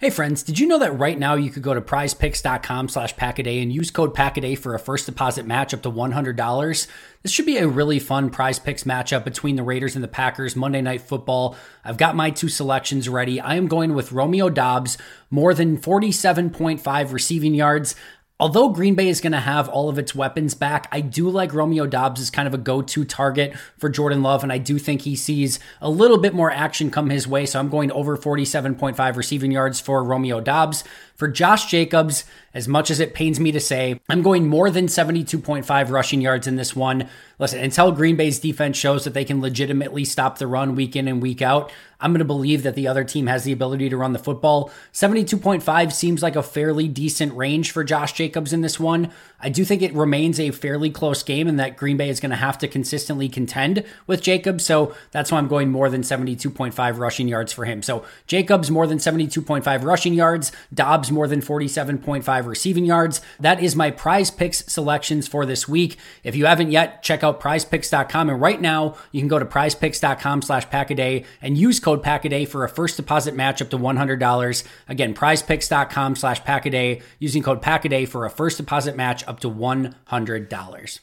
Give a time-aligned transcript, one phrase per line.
[0.00, 3.60] Hey friends, did you know that right now you could go to prizepicks.com slash packaday
[3.60, 6.86] and use code packaday for a first deposit match up to $100?
[7.24, 10.54] This should be a really fun prize picks matchup between the Raiders and the Packers
[10.54, 11.56] Monday Night Football.
[11.84, 13.40] I've got my two selections ready.
[13.40, 14.98] I am going with Romeo Doubs,
[15.30, 17.96] more than 47.5 receiving yards.
[18.40, 21.52] Although Green Bay is going to have all of its weapons back, I do like
[21.52, 24.78] Romeo Doubs as kind of a go to target for Jordan Love, and I do
[24.78, 27.46] think he sees a little bit more action come his way.
[27.46, 30.84] So I'm going over 47.5 receiving yards for Romeo Doubs.
[31.16, 32.24] For Josh Jacobs,
[32.58, 36.48] as much as it pains me to say, I'm going more than 72.5 rushing yards
[36.48, 37.08] in this one.
[37.38, 41.06] Listen, until Green Bay's defense shows that they can legitimately stop the run week in
[41.06, 41.70] and week out,
[42.00, 44.72] I'm going to believe that the other team has the ability to run the football.
[44.92, 49.12] 72.5 seems like a fairly decent range for Josh Jacobs in this one.
[49.40, 52.30] I do think it remains a fairly close game and that Green Bay is going
[52.30, 54.64] to have to consistently contend with Jacobs.
[54.64, 57.82] So that's why I'm going more than 72.5 rushing yards for him.
[57.82, 63.20] So Jacobs more than 72.5 rushing yards, Doubs more than 47.5 receiving yards.
[63.38, 65.98] That is my prize picks selections for this week.
[66.24, 68.30] If you haven't yet, check out prizepicks.com.
[68.30, 72.64] And right now you can go to prizepicks.com slash packaday and use code packaday for
[72.64, 74.64] a first deposit match up to $100.
[74.88, 81.00] Again, prizepicks.com slash packaday using code packaday for a first deposit match up to $100.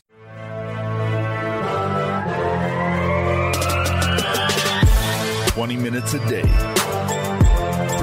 [5.54, 6.42] Twenty minutes a day,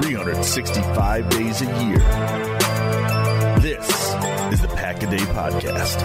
[0.00, 1.98] 365 days a year.
[3.60, 3.88] This
[4.52, 6.00] is the Pack a Day Podcast.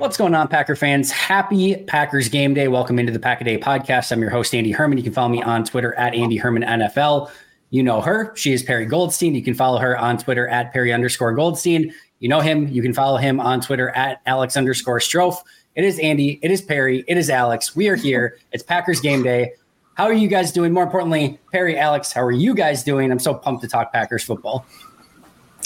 [0.00, 1.10] What's going on, Packer fans?
[1.10, 2.68] Happy Packers game day.
[2.68, 4.10] Welcome into the Pack a Day podcast.
[4.10, 4.96] I'm your host, Andy Herman.
[4.96, 7.30] You can follow me on Twitter at Andy Herman NFL.
[7.68, 8.34] You know her.
[8.34, 9.34] She is Perri Goldstein.
[9.34, 11.92] You can follow her on Twitter at Perri underscore Goldstein.
[12.18, 12.66] You know him.
[12.68, 15.36] You can follow him on Twitter at Alex underscore Strofe.
[15.74, 16.40] It is Andy.
[16.42, 17.04] It is Perri.
[17.06, 17.76] It is Alex.
[17.76, 18.38] We are here.
[18.52, 19.52] It's Packers game day.
[19.96, 20.72] How are you guys doing?
[20.72, 23.12] More importantly, Perri, Alex, how are you guys doing?
[23.12, 24.64] I'm so pumped to talk Packers football.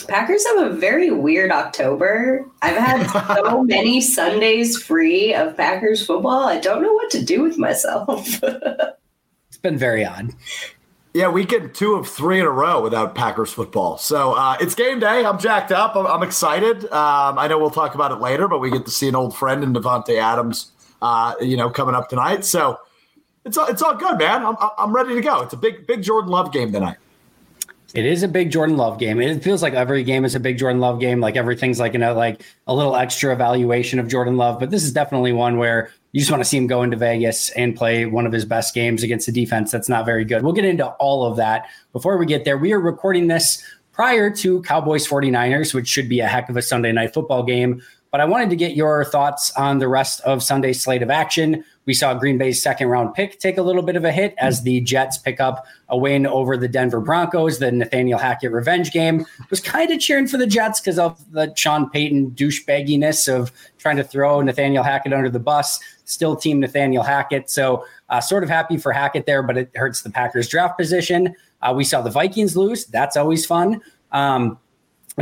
[0.08, 2.44] Packers have a very weird October.
[2.62, 6.44] I've had so many Sundays free of Packers football.
[6.44, 8.43] I don't know what to do with myself.
[8.43, 10.32] it's been very odd.
[11.14, 13.99] Yeah, we get two of three in a row without Packers football.
[13.99, 15.25] So uh, it's game day.
[15.25, 15.94] I'm jacked up.
[15.94, 16.85] I'm, I'm excited.
[16.87, 19.37] Um, I know we'll talk about it later, but we get to see an old
[19.37, 22.44] friend in Davante Adams, uh, you know, coming up tonight.
[22.44, 22.81] So
[23.44, 24.44] it's all, it's all good, man.
[24.44, 25.40] I'm, I'm ready to go.
[25.43, 26.97] It's a big big Jordan Love game tonight.
[27.94, 29.20] It is a big Jordan Love game.
[29.20, 31.20] It feels like every game is a big Jordan Love game.
[31.20, 34.82] Like everything's like you know like a little extra evaluation of Jordan Love, but this
[34.82, 38.05] is definitely one where you just want to see him go into Vegas and play
[38.05, 40.43] one of his best games against a defense that's not very good.
[40.43, 41.69] We'll get into all of that.
[41.93, 46.19] Before we get there, we are recording this prior to Cowboys 49ers, which should be
[46.19, 47.81] a heck of a Sunday night football game.
[48.14, 51.64] But I wanted to get your thoughts on the rest of Sunday's slate of action.
[51.84, 54.62] We saw Green Bay's second round pick take a little bit of a hit as
[54.62, 57.58] the Jets pick up a win over the Denver Broncos.
[57.58, 61.52] The Nathaniel Hackett revenge game was kind of cheering for the Jets because of the
[61.56, 65.81] Sean Payton douchebagginess of trying to throw Nathaniel Hackett under the bus.
[66.05, 67.50] Still team Nathaniel Hackett.
[67.50, 71.34] So, uh, sort of happy for Hackett there, but it hurts the Packers draft position.
[71.62, 72.84] Uh, we saw the Vikings lose.
[72.84, 73.81] That's always fun.
[74.12, 74.61] Um,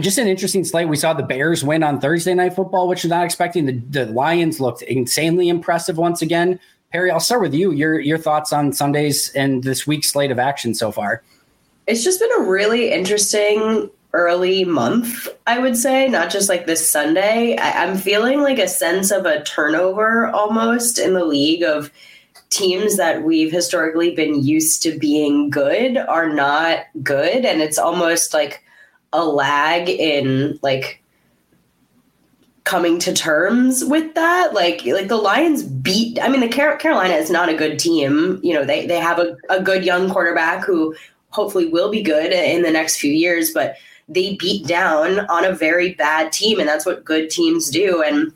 [0.01, 0.89] just an interesting slate.
[0.89, 3.67] We saw the Bears win on Thursday Night Football, which was not expecting.
[3.67, 6.59] The, the Lions looked insanely impressive once again.
[6.93, 7.73] Perri, I'll start with you.
[7.73, 11.23] Your your thoughts on Sundays and this week's slate of action so far?
[11.87, 16.89] It's just been a really interesting early month, I would say, not just like this
[16.89, 17.57] Sunday.
[17.57, 21.91] I, I'm feeling like a sense of a turnover almost in the league of
[22.51, 27.47] teams that we've historically been used to being good are not good.
[27.47, 28.63] And it's almost like
[29.13, 31.03] a lag in like
[32.65, 37.15] coming to terms with that like like the lions beat i mean the Car- carolina
[37.15, 40.65] is not a good team you know they they have a, a good young quarterback
[40.65, 40.95] who
[41.31, 43.75] hopefully will be good in the next few years but
[44.09, 48.33] they beat down on a very bad team and that's what good teams do and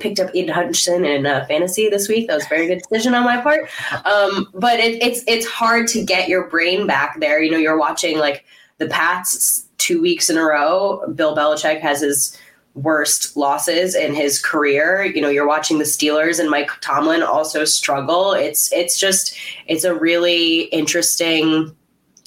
[0.00, 2.26] picked up Aidan Hutchinson in uh, fantasy this week.
[2.26, 3.68] That was a very good decision on my part.
[4.06, 7.42] Um, but it, it's it's hard to get your brain back there.
[7.42, 8.44] You know, you're watching like
[8.78, 11.02] the Pats two weeks in a row.
[11.14, 12.38] Bill Belichick has his
[12.74, 15.04] worst losses in his career.
[15.04, 18.32] You know, you're watching the Steelers and Mike Tomlin also struggle.
[18.32, 19.36] It's it's just
[19.66, 21.74] it's a really interesting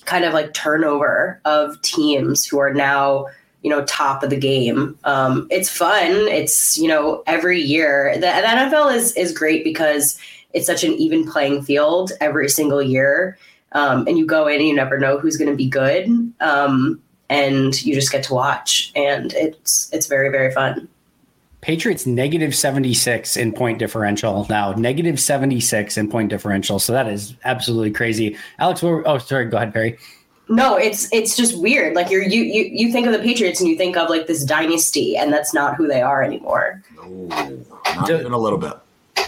[0.06, 3.28] kind of like turnover of teams who are now
[3.64, 4.98] you know top of the game.
[5.04, 6.12] Um, it's fun.
[6.12, 10.20] It's you know every year the, the NFL is is great because
[10.54, 13.38] it's such an even playing field every single year.
[13.72, 16.08] Um, and you go in and you never know who's going to be good.
[16.40, 20.88] Um, and you just get to watch and it's it's very very fun
[21.66, 26.78] Patriots negative 76 in point differential now, negative 76 in point differential.
[26.78, 28.38] So that is absolutely crazy.
[28.60, 29.98] Alex, oh, sorry, go ahead, Perri.
[30.48, 31.96] No, it's it's just weird.
[31.96, 34.44] Like you're you you you think of the Patriots and you think of like this
[34.44, 36.84] dynasty, and that's not who they are anymore.
[36.96, 37.28] No,
[37.96, 38.74] not the, even a little bit.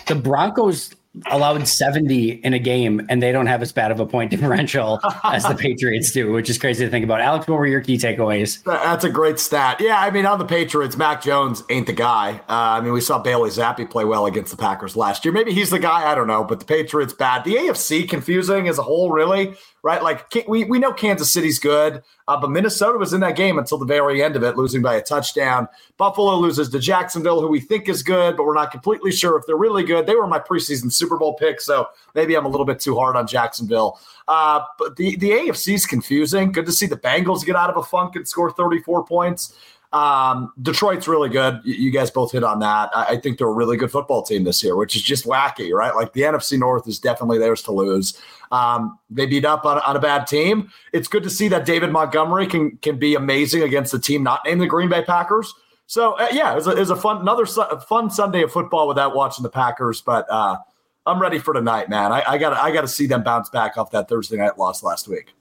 [0.05, 0.91] The Broncos
[1.31, 4.99] allowed 70 in a game and they don't have as bad of a point differential
[5.23, 7.21] as the Patriots do, which is crazy to think about.
[7.21, 8.63] Alex, what were your key takeaways?
[8.63, 9.77] That's a great stat.
[9.79, 12.41] Yeah, I mean, on the Patriots, Mac Jones ain't the guy.
[12.49, 15.33] Uh, I mean, we saw Bailey Zappe play well against the Packers last year.
[15.33, 16.09] Maybe he's the guy.
[16.09, 17.43] I don't know, but the Patriots bad.
[17.43, 19.55] The AFC confusing as a whole, really
[19.87, 20.03] right?
[20.03, 23.77] Like we, we know Kansas City's good, uh, but Minnesota was in that game until
[23.77, 25.65] the very end of it, losing by a touchdown.
[25.95, 29.45] Buffalo loses to Jacksonville, who we think is good, but we're not completely sure if
[29.45, 30.05] they're really good.
[30.05, 33.15] They were my preseason Super Bowl pick, so maybe I'm a little bit too hard
[33.15, 33.97] on Jacksonville.
[34.27, 36.51] Uh, but the, the AFC is confusing.
[36.51, 39.55] Good to see the Bengals get out of a funk and score 34 points.
[39.93, 41.61] Um, Detroit's really good.
[41.63, 42.89] You guys both hit on that.
[42.93, 45.95] I think they're a really good football team this year, which is just wacky, right?
[45.95, 48.21] Like the NFC North is definitely theirs to lose.
[48.51, 50.71] Um, they beat up on, on, a bad team.
[50.93, 54.41] It's good to see that David Montgomery can can be amazing against a team not
[54.45, 55.53] named the Green Bay Packers.
[55.85, 58.51] So uh, yeah, it was, a, it was, a, fun another su- fun Sunday of
[58.51, 60.57] football without watching the Packers, but uh,
[61.05, 62.11] I'm ready for tonight, man.
[62.11, 65.07] I got I got to see them bounce back off that Thursday night loss last
[65.07, 65.33] week.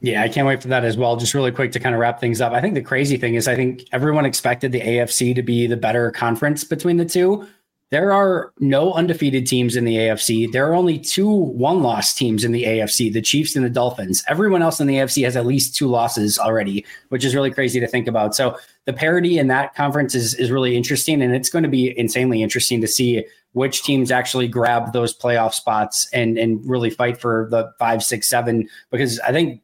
[0.00, 1.16] Yeah, I can't wait for that as well.
[1.16, 2.52] Just really quick to kind of wrap things up.
[2.52, 5.76] I think the crazy thing is, I think everyone expected the AFC to be the
[5.76, 7.46] better conference between the two.
[7.90, 10.50] There are no undefeated teams in the AFC.
[10.50, 14.24] There are only two one loss teams in the AFC the Chiefs and the Dolphins.
[14.28, 17.78] Everyone else in the AFC has at least two losses already, which is really crazy
[17.78, 18.34] to think about.
[18.34, 21.22] So the parity in that conference is, is really interesting.
[21.22, 25.54] And it's going to be insanely interesting to see which teams actually grab those playoff
[25.54, 28.68] spots and, and really fight for the five, six, seven.
[28.90, 29.62] Because I think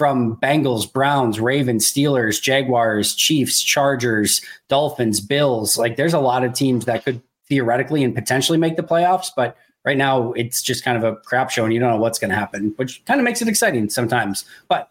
[0.00, 5.76] from Bengals, Browns, Ravens, Steelers, Jaguars, Chiefs, Chargers, Dolphins, Bills.
[5.76, 9.58] Like there's a lot of teams that could theoretically and potentially make the playoffs, but
[9.84, 12.30] right now it's just kind of a crap show and you don't know what's going
[12.30, 14.46] to happen, which kind of makes it exciting sometimes.
[14.68, 14.88] But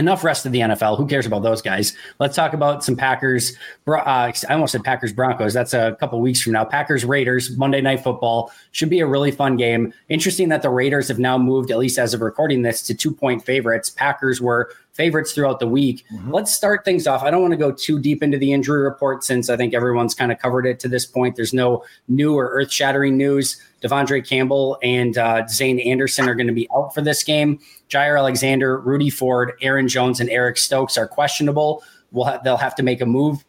[0.00, 0.96] enough rest of the NFL.
[0.96, 1.94] Who cares about those guys?
[2.18, 3.56] Let's talk about some Packers.
[3.86, 5.54] Uh, I almost said Packers Broncos.
[5.54, 6.64] That's a couple weeks from now.
[6.64, 9.92] Packers Raiders Monday Night Football should be a really fun game.
[10.08, 13.12] Interesting that the Raiders have now moved, at least as of recording this, to two
[13.12, 13.90] point favorites.
[13.90, 16.04] Packers were favorites throughout the week.
[16.12, 16.32] Mm-hmm.
[16.32, 17.22] Let's start things off.
[17.22, 20.14] I don't want to go too deep into the injury report since I think everyone's
[20.14, 21.36] kind of covered it to this point.
[21.36, 23.60] There's no new or earth shattering news.
[23.82, 27.58] De'Vondre Campbell and uh, Zayne Anderson are going to be out for this game.
[27.88, 31.82] Jaire Alexander, Rudy Ford, Aaron Jones, and Eric Stokes are questionable.
[32.12, 33.44] We'll ha- they'll have to make a move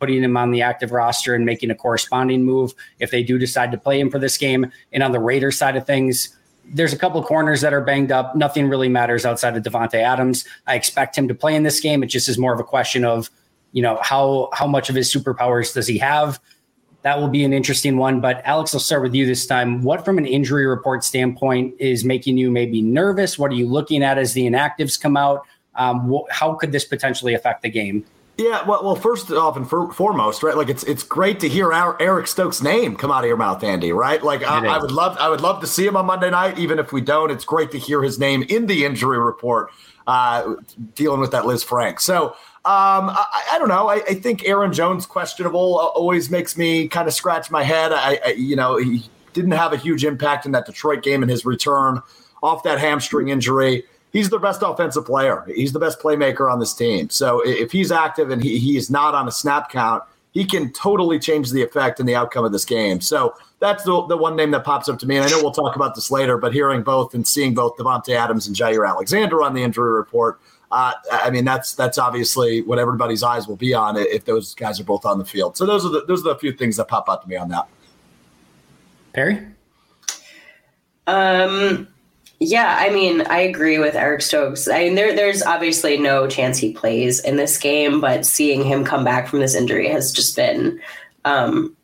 [0.00, 3.70] putting him on the active roster and making a corresponding move if they do decide
[3.70, 4.68] to play him for this game.
[4.92, 6.36] And on the Raiders side of things,
[6.72, 8.34] there's a couple of corners that are banged up.
[8.34, 10.44] Nothing really matters outside of Davante Adams.
[10.66, 12.02] I expect him to play in this game.
[12.02, 13.30] It just is more of a question of,
[13.72, 16.40] you know, how how much of his superpowers does he have?
[17.02, 18.20] That will be an interesting one.
[18.20, 19.82] But Alex, I'll start with you this time.
[19.82, 23.38] What, from an injury report standpoint, is making you maybe nervous?
[23.38, 25.46] What are you looking at as the inactives come out?
[25.74, 28.04] Um, wh- how could this potentially affect the game?
[28.38, 30.56] Yeah, well, well, first off and for, foremost, right?
[30.56, 33.62] Like it's it's great to hear our Eric Stokes' name come out of your mouth,
[33.62, 33.92] Andy.
[33.92, 34.22] Right?
[34.22, 36.78] Like I, I, would love I would love to see him on Monday night, even
[36.78, 37.30] if we don't.
[37.30, 39.70] It's great to hear his name in the injury report,
[40.06, 40.54] uh,
[40.94, 42.00] dealing with that Lisfranc.
[42.00, 42.28] So
[42.64, 43.88] um, I, I, don't know.
[43.88, 47.92] I, I, think Aaron Jones questionable always makes me kind of scratch my head.
[47.92, 51.28] I, I you know he didn't have a huge impact in that Detroit game in
[51.28, 52.00] his return
[52.42, 55.44] off that hamstring injury he's the best offensive player.
[55.54, 57.10] He's the best playmaker on this team.
[57.10, 60.72] So if he's active and he, he is not on a snap count, he can
[60.72, 63.00] totally change the effect and the outcome of this game.
[63.00, 65.16] So that's the, the one name that pops up to me.
[65.16, 68.14] And I know we'll talk about this later, but hearing both and seeing both Davante
[68.14, 70.40] Adams and Jaire Alexander on the injury report,
[70.70, 74.80] uh, I mean that's that's obviously what everybody's eyes will be on if those guys
[74.80, 75.54] are both on the field.
[75.54, 77.50] So those are the those are the few things that pop out to me on
[77.50, 77.68] that.
[79.12, 79.46] Perri.
[81.06, 81.88] Um,
[82.42, 84.66] yeah, I mean, I agree with Eric Stokes.
[84.66, 88.84] I mean, there, there's obviously no chance he plays in this game, but seeing him
[88.84, 90.80] come back from this injury has just been
[91.24, 91.76] um,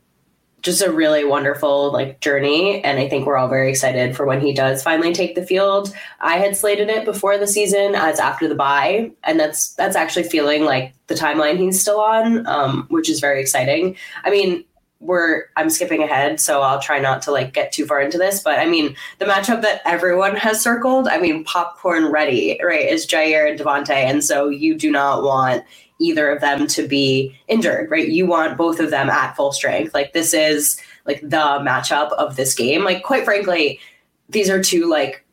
[0.62, 4.40] just a really wonderful like journey, and I think we're all very excited for when
[4.40, 5.94] he does finally take the field.
[6.18, 10.24] I had slated it before the season as after the bye, and that's that's actually
[10.24, 13.96] feeling like the timeline he's still on, um, which is very exciting.
[14.24, 14.64] I mean,
[15.00, 18.42] we're I'm skipping ahead, so I'll try not to like get too far into this.
[18.42, 23.06] But I mean, the matchup that everyone has circled, I mean, popcorn ready, right, is
[23.06, 25.64] Jaire and Davante, and so you do not want
[26.00, 28.08] either of them to be injured, right?
[28.08, 29.94] You want both of them at full strength.
[29.94, 32.84] Like this is like the matchup of this game.
[32.84, 33.80] Like quite frankly,
[34.28, 35.24] these are two like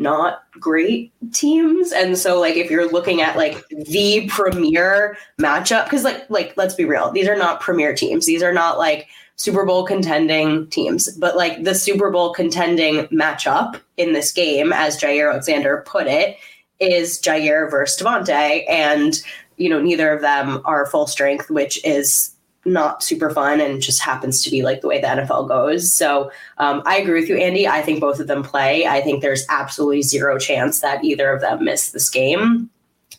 [0.00, 1.92] not great teams.
[1.92, 6.74] And so like if you're looking at like the premier matchup because like like let's
[6.74, 8.26] be real these are not premier teams.
[8.26, 11.14] These are not like super bowl contending teams.
[11.16, 16.38] But like the super bowl contending matchup in this game as jaire alexander put it
[16.80, 19.22] is jaire versus davante and
[19.58, 24.00] you know neither of them are full strength which is not super fun and just
[24.00, 25.94] happens to be like the way the NFL goes.
[25.94, 27.66] So um, I agree with you, Andy.
[27.66, 28.86] I think both of them play.
[28.86, 32.68] I think there's absolutely zero chance that either of them miss this game.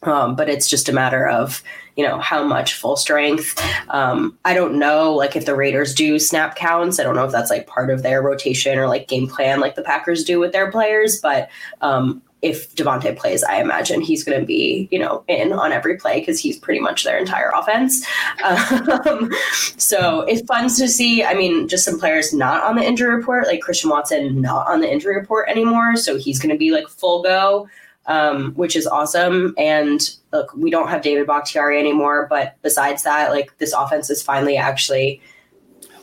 [0.04, 1.62] Um, but it's just a matter of
[1.96, 3.62] you know how much full strength.
[3.90, 7.00] Um, I don't know like if the Raiders do snap counts.
[7.00, 9.76] I don't know if that's like part of their rotation or like game plan like
[9.76, 11.20] the Packers do with their players.
[11.20, 11.50] But
[11.82, 15.98] um, if Davante plays, I imagine he's going to be, you know, in on every
[15.98, 18.06] play because he's pretty much their entire offense.
[18.44, 19.30] Um,
[19.78, 21.24] so it's fun to see.
[21.24, 24.82] I mean, just some players not on the injury report, like Christian Watson, not on
[24.82, 25.96] the injury report anymore.
[25.96, 27.70] So he's going to be like full go,
[28.08, 29.54] um, which is awesome.
[29.58, 30.02] And
[30.34, 34.58] look, we don't have David Bakhtiari anymore, but besides that, like this offense is finally
[34.58, 35.22] actually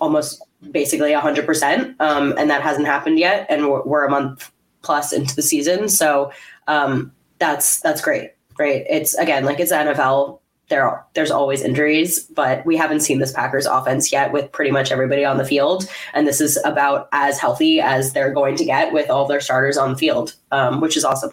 [0.00, 0.40] almost
[0.71, 1.97] basically 100%.
[2.00, 3.47] Um, and that hasn't happened yet.
[3.49, 4.52] And we're, we're a month
[4.88, 5.87] plus into the season.
[5.87, 6.33] So
[6.66, 8.87] um, that's that's great, right?
[8.88, 10.40] It's again like it's NFL.
[10.71, 14.90] There there's always injuries, but we haven't seen this Packers offense yet with pretty much
[14.90, 18.95] everybody on the field, and this is about as healthy as they're going to get
[18.95, 21.33] with all their starters on the field, um, which is awesome.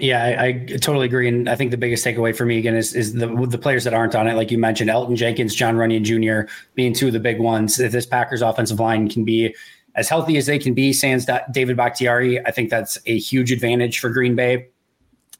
[0.00, 2.92] Yeah, I, I, totally agree, and I think the biggest takeaway for me again is
[2.92, 6.02] is the the players that aren't on it, like you mentioned, Elgton Jenkins, Jon Runyan
[6.02, 6.52] Jr.
[6.74, 7.78] being two of the big ones.
[7.78, 9.54] If this Packers offensive line can be
[9.94, 14.00] as healthy as they can be, sans David Bakhtiari, I think that's a huge advantage
[14.00, 14.68] for Green Bay.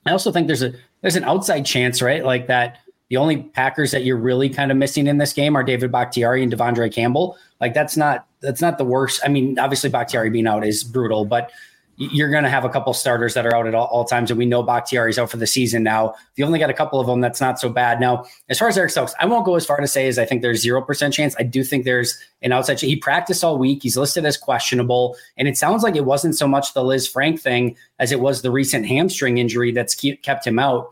[0.07, 2.25] I also think there's a there's an outside chance, right?
[2.25, 2.79] Like that
[3.11, 6.43] the only Packers that you're really kind of missing in this game are David Bakhtiari
[6.43, 7.37] and De'Vondre Campbell.
[7.61, 9.21] Like that's not that's not the worst.
[9.25, 11.51] I mean, obviously Bakhtiari being out is brutal, but
[11.97, 14.39] you're going to have a couple starters that are out at all, all, times, and
[14.39, 16.11] we know Bakhtiari's out for the season now.
[16.11, 18.01] If you only got a couple of them, that's not so bad.
[18.01, 20.25] Now, as far as Eric Stokes, I won't go as far to say as I
[20.25, 21.37] think there's zero percent chance.
[21.39, 22.81] I do think there's an outside.
[22.81, 23.83] He practiced all week.
[23.83, 27.77] He's listed as questionable, and it sounds like it wasn't so much the Lisfranc thing
[27.99, 30.91] as it was the recent hamstring injury that's kept him out.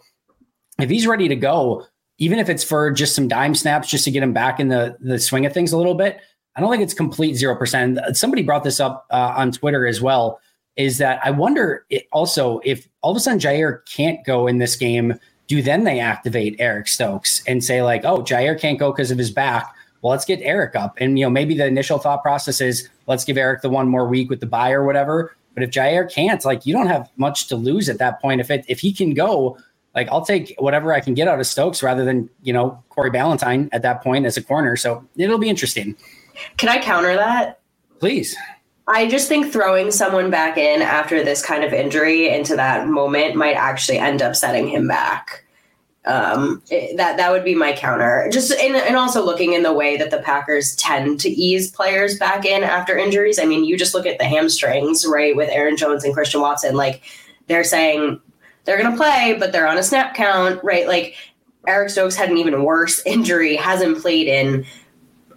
[0.78, 1.84] If he's ready to go,
[2.18, 4.96] even if it's for just some dime snaps, just to get him back in the
[5.00, 6.20] the swing of things a little bit,
[6.54, 7.98] I don't think it's complete zero percent.
[8.12, 10.38] Somebody brought this up uh, on Twitter as well
[10.76, 14.76] is that I wonder also if all of a sudden Jaire can't go in this
[14.76, 19.10] game, do then they activate Eric Stokes and say like, oh, Jaire can't go because
[19.10, 19.74] of his back.
[20.00, 20.96] Well, let's get Eric up.
[20.98, 24.08] And you know, maybe the initial thought process is let's give Eric the one more
[24.08, 25.36] week with the bye or whatever.
[25.54, 28.40] But if Jaire can't, like you don't have much to lose at that point.
[28.40, 29.58] If it if he can go,
[29.94, 33.10] like I'll take whatever I can get out of Stokes rather than, you know, Corey
[33.10, 34.76] Ballentine at that point as a corner.
[34.76, 35.96] So it'll be interesting.
[36.56, 37.60] Can I counter that?
[38.00, 38.34] Please.
[38.92, 43.34] I just think throwing someone back in after this kind of injury into that moment
[43.34, 45.44] might actually end up setting him back.
[46.04, 48.28] Um, it, that that would be my counter.
[48.30, 52.18] Just in, and also looking in the way that the Packers tend to ease players
[52.18, 53.38] back in after injuries.
[53.38, 56.74] I mean, you just look at the hamstrings, right, with Aaron Jones and Christian Watson.
[56.74, 57.02] Like
[57.46, 58.20] they're saying
[58.64, 60.86] they're going to play, but they're on a snap count, right?
[60.86, 61.14] Like
[61.66, 64.66] Eric Stokes had an even worse injury, hasn't played in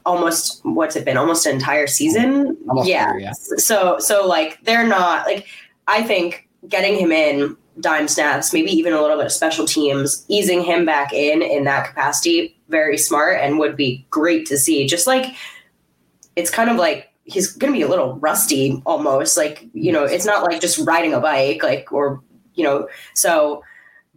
[0.05, 3.11] almost what's it been almost an entire season Almost yeah.
[3.11, 3.31] there, yeah.
[3.33, 5.47] so so like they're not like
[5.87, 10.23] i think getting him in dime snaps maybe even a little bit of special teams
[10.27, 14.87] easing him back in in that capacity very smart and would be great to see
[14.87, 15.35] just like
[16.35, 20.03] it's kind of like he's going to be a little rusty almost like you know
[20.03, 22.21] it's not like just riding a bike like or
[22.53, 23.63] you know so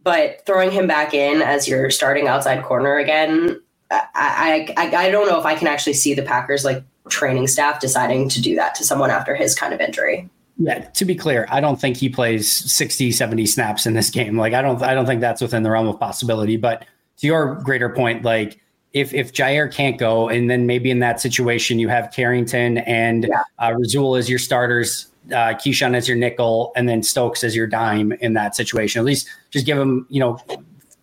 [0.03, 5.27] but throwing him back in as your starting outside corner again I, I I don't
[5.29, 8.75] know if I can actually see the Packers like training staff deciding to do that
[8.77, 10.29] to someone after his kind of injury.
[10.59, 14.37] Yeah, to be clear, I don't think he plays 60, 70 snaps in this game.
[14.37, 16.57] Like I don't I don't think that's within the realm of possibility.
[16.57, 16.85] But
[17.19, 18.61] to your greater point, like
[18.93, 23.25] if if Jaire can't go, and then maybe in that situation you have Carrington and
[23.25, 23.43] Yeah.
[23.59, 27.67] uh, Rasul as your starters, uh, Keisean as your nickel, and then Stokes as your
[27.67, 28.99] dime in that situation.
[28.99, 30.39] At least just give him, you know,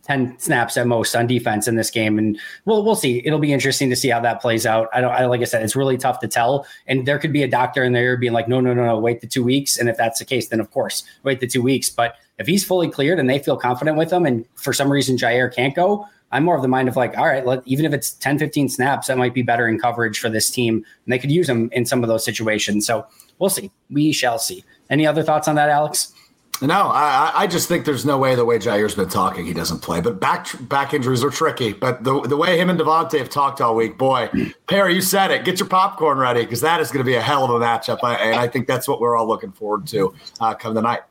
[0.06, 2.18] 10 snaps at most on defense in this game.
[2.20, 3.22] And we'll, we'll see.
[3.26, 4.88] It'll be interesting to see how that plays out.
[4.94, 6.66] I don't, I, like I said, it's really tough to tell.
[6.88, 9.22] And there could be a doctor in there being like, no, no, no, no, wait
[9.22, 9.78] the two weeks.
[9.78, 11.90] And if that's the case, then of course, wait the two weeks.
[11.90, 15.18] But if he's fully cleared and they feel confident with him, and for some reason
[15.18, 17.94] Jaire can't go, I'm more of the mind of like, all right, let, even if
[17.94, 20.76] it's 10, 15 snaps, that might be better in coverage for this team.
[20.76, 22.86] And they could use him in some of those situations.
[22.86, 23.08] So
[23.40, 23.72] we'll see.
[23.90, 24.64] We shall see.
[24.90, 26.14] Any other thoughts on that, Alex?
[26.62, 29.80] No, I, I just think there's no way the way Jaire's been talking, he doesn't
[29.80, 30.00] play.
[30.00, 31.74] But back back injuries are tricky.
[31.74, 34.30] But the the way him and Davante have talked all week, boy,
[34.68, 35.44] Perri, you said it.
[35.44, 38.00] Get your popcorn ready because that is going to be a hell of a matchup,
[38.04, 41.02] I, and I think that's what we're all looking forward to uh, come the night.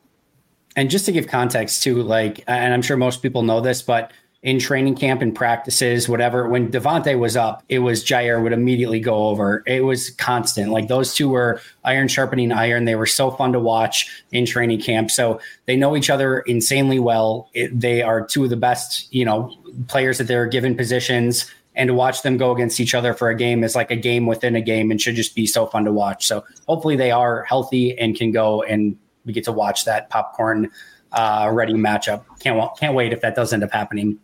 [0.77, 4.13] and just to give context too, like, and I'm sure most people know this, but
[4.45, 9.01] in training camp and practices, whatever, when Davante was up, it was Jaire would immediately
[9.01, 9.63] go over.
[9.67, 10.71] It was constant.
[10.71, 12.85] Like those two were iron sharpening iron.
[12.85, 15.11] They were so fun to watch in training camp.
[15.11, 17.49] So they know each other insanely well.
[17.55, 19.51] It, they are two of the best, you know,
[19.89, 21.51] players that they're given positions.
[21.75, 24.27] And to watch them go against each other for a game is like a game
[24.27, 26.27] within a game and should just be so fun to watch.
[26.27, 30.71] So hopefully they are healthy and can go and we get to watch that popcorn
[31.13, 32.25] uh, ready matchup.
[32.41, 34.19] Can't can't wait if that does end up happening.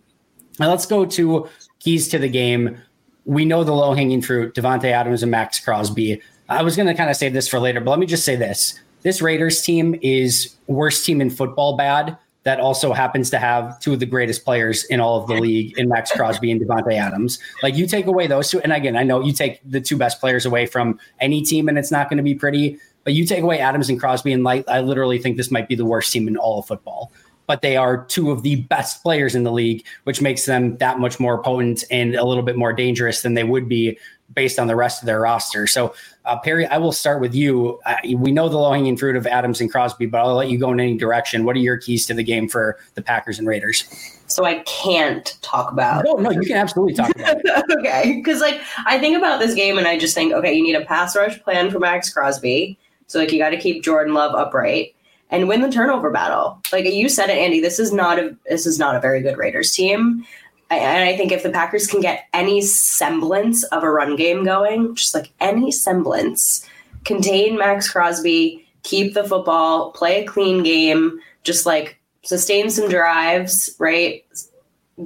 [0.60, 2.76] Now let's go to keys to the game.
[3.24, 6.20] We know the low hanging fruit: Davante Adams and Maxx Crosby.
[6.50, 8.36] I was going to kind of save this for later, but let me just say
[8.36, 12.16] this: this Raiders team is worst team in football bad.
[12.42, 15.78] That also happens to have two of the greatest players in all of the league
[15.78, 17.38] in Maxx Crosby and Davante Adams.
[17.62, 20.20] Like you take away those two, and again, I know you take the two best
[20.20, 22.78] players away from any team, and it's not going to be pretty.
[23.04, 25.74] But you take away Adams and Crosby, and like I literally think this might be
[25.74, 27.12] the worst team in all of football.
[27.50, 31.00] But they are two of the best players in the league, which makes them that
[31.00, 33.98] much more potent and a little bit more dangerous than they would be
[34.32, 35.66] based on the rest of their roster.
[35.66, 35.92] So,
[36.26, 37.80] uh, Perri, I will start with you.
[37.84, 40.58] Uh, we know the low hanging fruit of Adams and Crosby, but I'll let you
[40.58, 41.44] go in any direction.
[41.44, 43.82] What are your keys to the game for the Packers and Raiders?
[44.28, 46.04] So I can't talk about.
[46.04, 47.64] No, no, you can absolutely talk about it.
[47.80, 50.76] okay, because like I think about this game and I just think, okay, you need
[50.76, 52.78] a pass rush plan for Maxx Crosby.
[53.08, 54.94] So like you got to keep Jordan Love upright
[55.30, 56.60] and win the turnover battle.
[56.72, 57.60] Like you said it, Andy.
[57.60, 60.26] This is not a this is not a very good Raiders team.
[60.70, 64.94] And I think if the Packers can get any semblance of a run game going,
[64.94, 66.64] just like any semblance,
[67.04, 73.74] contain Maxx Crosby, keep the football, play a clean game, just like sustain some drives,
[73.80, 74.24] right?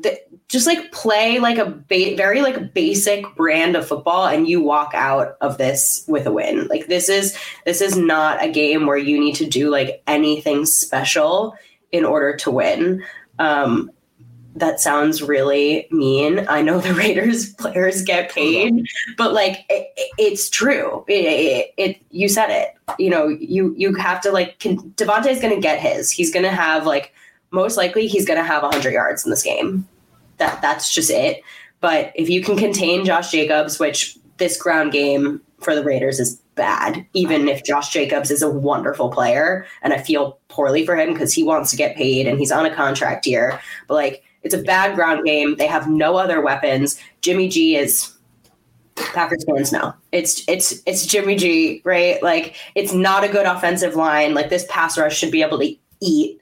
[0.03, 4.61] Th- just like play like a ba- very like basic brand of football and you
[4.61, 6.67] walk out of this with a win.
[6.69, 10.67] Like this is this is not a game where you need to do like anything
[10.67, 11.55] special
[11.93, 13.03] in order to win.
[13.39, 13.91] Um
[14.57, 16.47] that sounds really mean.
[16.49, 21.05] I know the Raiders players get paid, but like it, it- it's true.
[21.09, 22.69] It, it, it you said it.
[22.99, 26.11] You know, you you have to like can, Davante's going to get his.
[26.11, 27.13] He's going to have like
[27.55, 29.89] most likely he's going to have 100 yards in this game.
[30.39, 31.43] That that's just it.
[31.81, 36.35] But if you can contain Josh Jacobs, which this ground game for the Raiders is
[36.57, 41.13] bad, even if Josh Jacobs is a wonderful player, and I feel poorly for him
[41.13, 43.61] because he wants to get paid and he's on a contract year.
[43.87, 45.57] But like, it's a bad ground game.
[45.57, 46.99] They have no other weapons.
[47.21, 48.11] Jimmy G is
[48.97, 52.23] Packers fans know it's it's it's Jimmy G, right?
[52.23, 54.35] Like, it's not a good offensive line.
[54.35, 56.41] Like this pass rush should be able to eat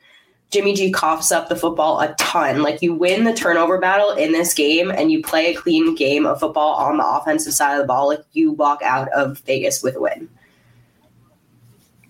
[0.52, 2.62] Jimmy G coughs up the football a ton.
[2.62, 6.26] Like you win the turnover battle in this game and you play a clean game
[6.26, 9.82] of football on the offensive side of the ball, like you walk out of Vegas
[9.82, 10.28] with a win.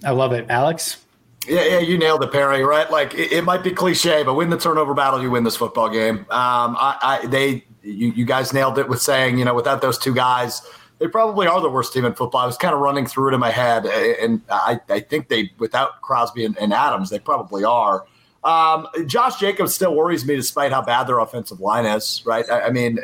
[0.05, 0.51] I love it.
[0.51, 1.05] Alex?
[1.47, 2.65] Yeah, yeah, you nailed it, Perri.
[2.65, 2.91] Right?
[2.91, 5.89] Like it, it, might be cliche, but win the turnover battle, you win this football
[5.89, 6.19] game.
[6.19, 9.99] Um, I, I, they, you, you guys nailed it with saying, you know, without those
[9.99, 10.63] two guys,
[10.99, 12.43] they probably are the worst team in football.
[12.43, 15.51] I was kind of running through it in my head, and I, I think they,
[15.59, 18.05] without Crosby and, and Adams, they probably are.
[18.45, 22.23] Um, Josh Jacobs still worries me, despite how bad their offensive line is.
[22.25, 22.45] Right?
[22.51, 22.99] I, I mean,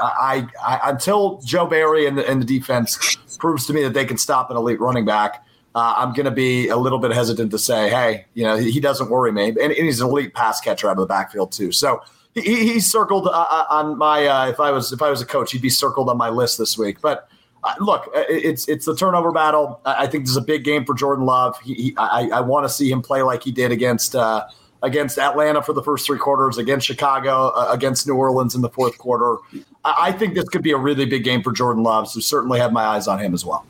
[0.00, 4.04] I, I, until Joe Barry and the, and the defense proves to me that they
[4.04, 5.44] can stop an elite running back.
[5.74, 8.70] Uh, I'm going to be a little bit hesitant to say, hey, you know, he,
[8.70, 11.50] he doesn't worry me, and, and, he's an elite pass catcher out of the backfield
[11.50, 11.72] too.
[11.72, 12.00] So
[12.34, 14.26] he, he's circled uh, uh, on my.
[14.26, 16.58] Uh, if I was if I was a coach, he'd be circled on my list
[16.58, 17.00] this week.
[17.00, 17.28] But
[17.80, 19.80] look, uh, it's it's the turnover battle.
[19.84, 21.58] I think this is a big game for Jordan Love.
[21.60, 24.46] He, he, I, I want to see him play like he did against uh,
[24.82, 28.68] against Atlanta for the first three quarters, against Chicago, uh, against New Orleans in the
[28.68, 29.36] fourth quarter.
[29.84, 32.08] I, I, think this could be a really big game for Jordan Love.
[32.08, 33.66] So certainly have my eyes on him as well.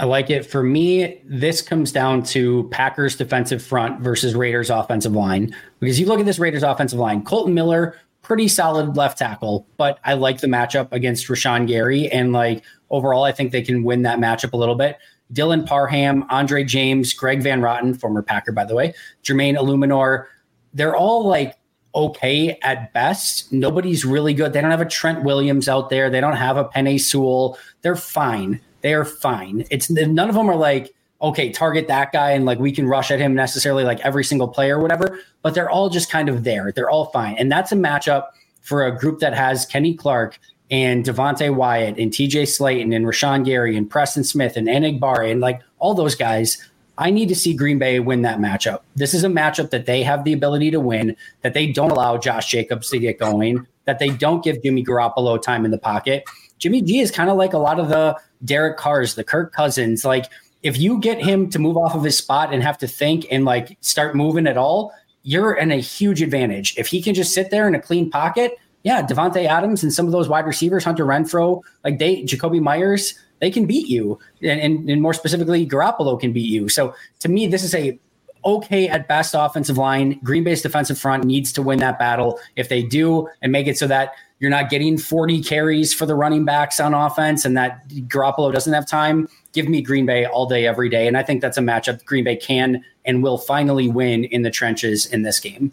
[0.00, 0.46] I like it.
[0.46, 5.54] For me, this comes down to Packers defensive front versus Raiders offensive line.
[5.80, 9.98] Because you look at this Raiders offensive line, Colton Miller, pretty solid left tackle, but
[10.04, 12.08] I like the matchup against Rashan Gary.
[12.08, 14.98] And like overall, I think they can win that matchup a little bit.
[15.32, 20.26] Dylan Parham, Andre James, Greg Van Roten, former Packer, by the way, Jermaine Eluemunor,
[20.72, 21.56] they're all like
[21.94, 23.52] okay at best.
[23.52, 24.52] Nobody's really good.
[24.52, 26.10] They don't have a Trent Williams out there.
[26.10, 27.58] They don't have a Penei Sewell.
[27.82, 28.60] They're fine.
[28.80, 29.64] They are fine.
[29.70, 33.10] It's none of them are like, okay, target that guy and like we can rush
[33.10, 36.44] at him necessarily like every single player or whatever, but they're all just kind of
[36.44, 36.72] there.
[36.72, 37.36] They're all fine.
[37.38, 38.28] And that's a matchup
[38.60, 40.38] for a group that has Kenny Clark
[40.70, 45.40] and Devonte Wyatt and TJ Slaton and Rashan Gary and Preston Smith and Enagbare and
[45.40, 46.58] like all those guys.
[46.98, 48.80] I need to see Green Bay win that matchup.
[48.96, 52.18] This is a matchup that they have the ability to win, that they don't allow
[52.18, 56.24] Josh Jacobs to get going, that they don't give Jimmy Garoppolo time in the pocket.
[56.58, 60.04] Jimmy G is kind of like a lot of the Derek Carrs, the Kirk Cousins.
[60.04, 60.26] Like
[60.62, 63.44] if you get him to move off of his spot and have to think and
[63.44, 66.74] like start moving at all, you're in a huge advantage.
[66.76, 70.06] If he can just sit there in a clean pocket, yeah, Davante Adams and some
[70.06, 74.58] of those wide receivers, Hunter Renfrow, like they, Jakobi Meyers, they can beat you, and,
[74.58, 76.70] and, and more specifically, Garoppolo can beat you.
[76.70, 78.00] So to me, this is a
[78.46, 80.18] okay at best offensive line.
[80.24, 82.40] Green Bay's defensive front needs to win that battle.
[82.56, 86.14] If they do and make it so that you're not getting 40 carries for the
[86.14, 90.46] running backs on offense and that Garoppolo doesn't have time, give me Green Bay all
[90.46, 91.06] day, every day.
[91.06, 94.50] And I think that's a matchup Green Bay can and will finally win in the
[94.50, 95.72] trenches in this game.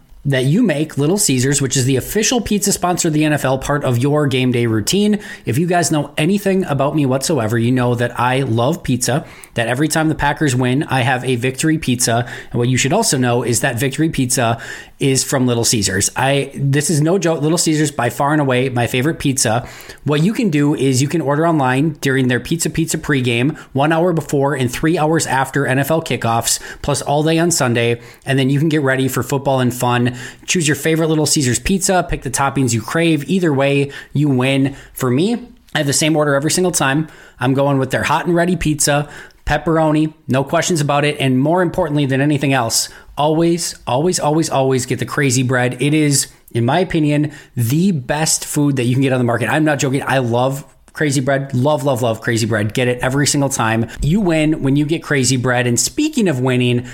[0.23, 3.83] that you make Little Caesars, which is the official pizza sponsor of the NFL, part
[3.83, 5.19] of your game day routine.
[5.45, 9.67] If you guys know anything about me whatsoever, you know that I love pizza, that
[9.67, 12.29] every time the Packers win, I have a victory pizza.
[12.51, 14.61] And what you should also know is that victory pizza
[14.99, 16.11] is from Little Caesars.
[16.15, 17.41] I this is no joke.
[17.41, 19.67] Little Caesars by far and away my favorite pizza.
[20.03, 23.91] What you can do is you can order online during their Pizza Pizza pregame, one
[23.91, 28.51] hour before and three hours after NFL kickoffs, plus all day on Sunday, and then
[28.51, 30.10] you can get ready for football and fun.
[30.45, 33.29] Choose your favorite Little Caesars pizza, pick the toppings you crave.
[33.29, 34.75] Either way, you win.
[34.93, 37.07] For me, I have the same order every single time.
[37.39, 39.09] I'm going with their hot and ready pizza,
[39.45, 41.19] pepperoni, no questions about it.
[41.19, 45.81] And more importantly than anything else, always, always, always, always get the crazy bread.
[45.81, 49.49] It is, in my opinion, the best food that you can get on the market.
[49.49, 50.03] I'm not joking.
[50.03, 52.73] I love Crazy bread, love, love, love crazy bread.
[52.73, 53.89] Get it every single time.
[54.01, 55.65] You win when you get crazy bread.
[55.65, 56.85] And speaking of winning,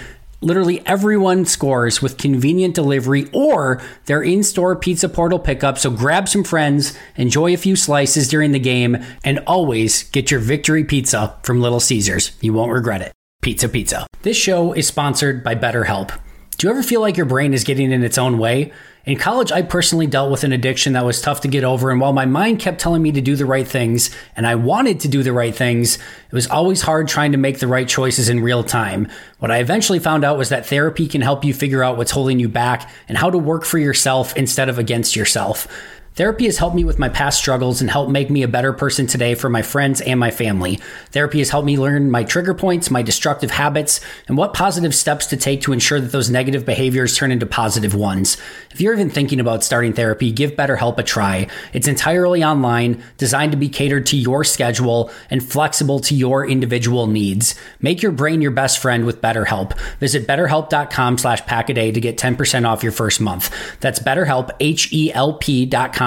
[0.42, 5.80] Literally everyone scores with convenient delivery or their in store pizza portal pickup.
[5.80, 10.40] So grab some friends, enjoy a few slices during the game, and always get your
[10.40, 12.38] victory pizza from Little Caesars.
[12.40, 13.14] You won't regret it.
[13.42, 14.06] Pizza Pizza.
[14.22, 16.18] This show is sponsored by BetterHelp.
[16.58, 18.72] Do you ever feel like your brain is getting in its own way?
[19.08, 22.02] In college, I personally dealt with an addiction that was tough to get over, and
[22.02, 25.08] while my mind kept telling me to do the right things, and I wanted to
[25.08, 28.42] do the right things, it was always hard trying to make the right choices in
[28.42, 29.10] real time.
[29.40, 32.38] What I eventually found out was that therapy can help you figure out what's holding
[32.38, 35.70] you back and how to work for yourself instead of against yourself.
[36.18, 39.06] Therapy has helped me with my past struggles and helped make me a better person
[39.06, 40.80] today for my friends and my family.
[41.12, 45.28] Therapy has helped me learn my trigger points, my destructive habits, and what positive steps
[45.28, 48.36] to take to ensure that those negative behaviors turn into positive ones.
[48.72, 51.50] If you're even thinking about starting therapy, give BetterHelp a try.
[51.72, 57.06] It's entirely online, designed to be catered to your schedule, and flexible to your individual
[57.06, 57.54] needs.
[57.80, 59.78] Make your brain your best friend with BetterHelp.
[60.00, 63.54] Visit betterhelp.com slash packaday to get 10% off your first month.
[63.82, 66.07] That's betterhelp, H-E-L-P dot com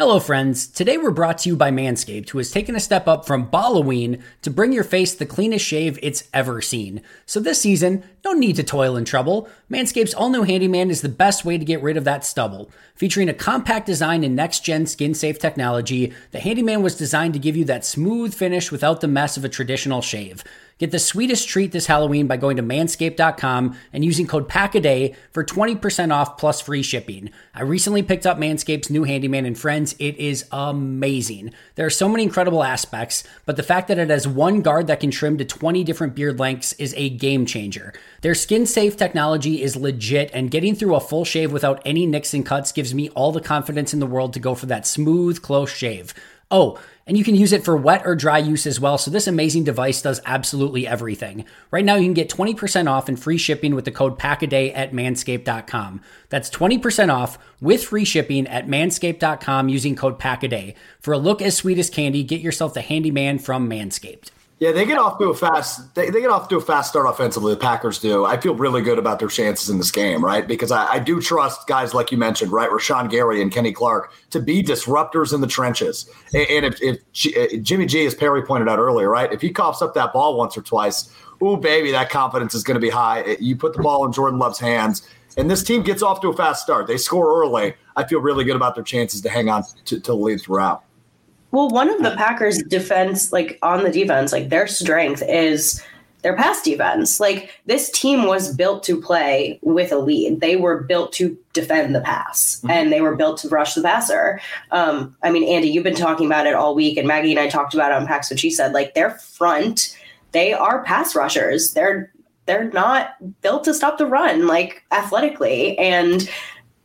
[0.00, 0.66] Hello, friends.
[0.66, 4.24] Today we're brought to you by Manscaped, who has taken a step up from Halloween
[4.40, 7.02] to bring your face the cleanest shave it's ever seen.
[7.26, 9.46] So this season, no need to toil and trouble.
[9.70, 12.70] Manscaped's all new Handyman is the best way to get rid of that stubble.
[12.94, 17.38] Featuring a compact design and next gen skin safe technology, the Handyman was designed to
[17.38, 20.42] give you that smooth finish without the mess of a traditional shave.
[20.80, 25.44] Get the sweetest treat this Halloween by going to manscaped.com and using code PACKADAY for
[25.44, 27.30] 20% off plus free shipping.
[27.54, 29.94] I recently picked up Manscaped's new Handyman and Friends.
[29.98, 31.52] It is amazing.
[31.74, 35.00] There are so many incredible aspects, but the fact that it has one guard that
[35.00, 37.92] can trim to 20 different beard lengths is a game changer.
[38.22, 42.32] Their skin safe technology is legit, and getting through a full shave without any nicks
[42.32, 45.42] and cuts gives me all the confidence in the world to go for that smooth,
[45.42, 46.14] close shave.
[46.50, 48.98] Oh, and you can use it for wet or dry use as well.
[48.98, 51.44] So this amazing device does absolutely everything.
[51.70, 54.92] Right now, you can get 20% off and free shipping with the code PACKADAY at
[54.92, 56.00] manscaped.com.
[56.28, 60.74] That's 20% off with free shipping at manscaped.com using code PACKADAY.
[61.00, 64.30] For a look as sweet as candy, get yourself the handyman from Manscaped.
[64.60, 65.94] Yeah, they get off to a fast.
[65.94, 67.54] They, they get off to a fast start offensively.
[67.54, 68.26] The Packers do.
[68.26, 70.46] I feel really good about their chances in this game, right?
[70.46, 74.12] Because I, I do trust guys like you mentioned, right, Rashan Gary and Kenny Clark
[74.28, 76.10] to be disruptors in the trenches.
[76.34, 76.98] And, if, if
[77.34, 80.36] uh, Jimmy G, as Perri pointed out earlier, right, if he coughs up that ball
[80.36, 81.10] once or twice,
[81.42, 83.38] ooh baby, that confidence is going to be high.
[83.40, 86.36] You put the ball in Jordan Love's hands, and this team gets off to a
[86.36, 86.86] fast start.
[86.86, 87.72] They score early.
[87.96, 90.84] I feel really good about their chances to hang on to, to the lead throughout.
[91.52, 95.82] Well, one of the Packers' defense, like on the defense, like their strength is
[96.22, 97.18] their pass defense.
[97.18, 100.40] Like this team was built to play with a lead.
[100.40, 102.70] They were built to defend the pass mm-hmm.
[102.70, 104.40] and they were built to rush the passer.
[104.70, 107.48] Um, I mean, Andy, you've been talking about it all week, and Maggie and I
[107.48, 108.72] talked about it on Packs what she said.
[108.72, 109.96] Like their front,
[110.32, 111.72] they are pass rushers.
[111.72, 112.12] They're
[112.46, 115.78] they're not built to stop the run like athletically.
[115.78, 116.28] And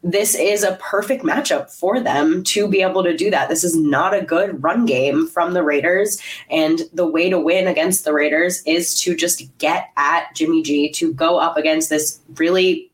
[0.06, 3.50] this is a perfect matchup for them to be able to do that.
[3.50, 6.22] This is not a good run game from the Raiders.
[6.52, 10.91] And the way to win against the Raiders is to just get at Jimmy G,
[10.91, 12.91] to go up against this really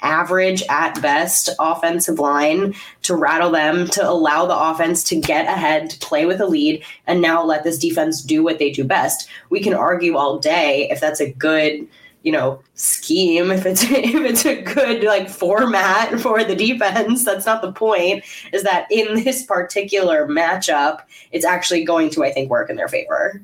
[0.00, 5.90] average at best offensive line to rattle them, to allow the offense to get ahead,
[5.90, 9.28] to play with a lead, and now let this defense do what they do best.
[9.50, 11.86] We can argue all day if that's a good
[12.28, 17.46] you know scheme if it's if it's a good like format for the defense that's
[17.46, 21.00] not the point is that in this particular matchup
[21.32, 23.40] it's actually going to i think work in their favor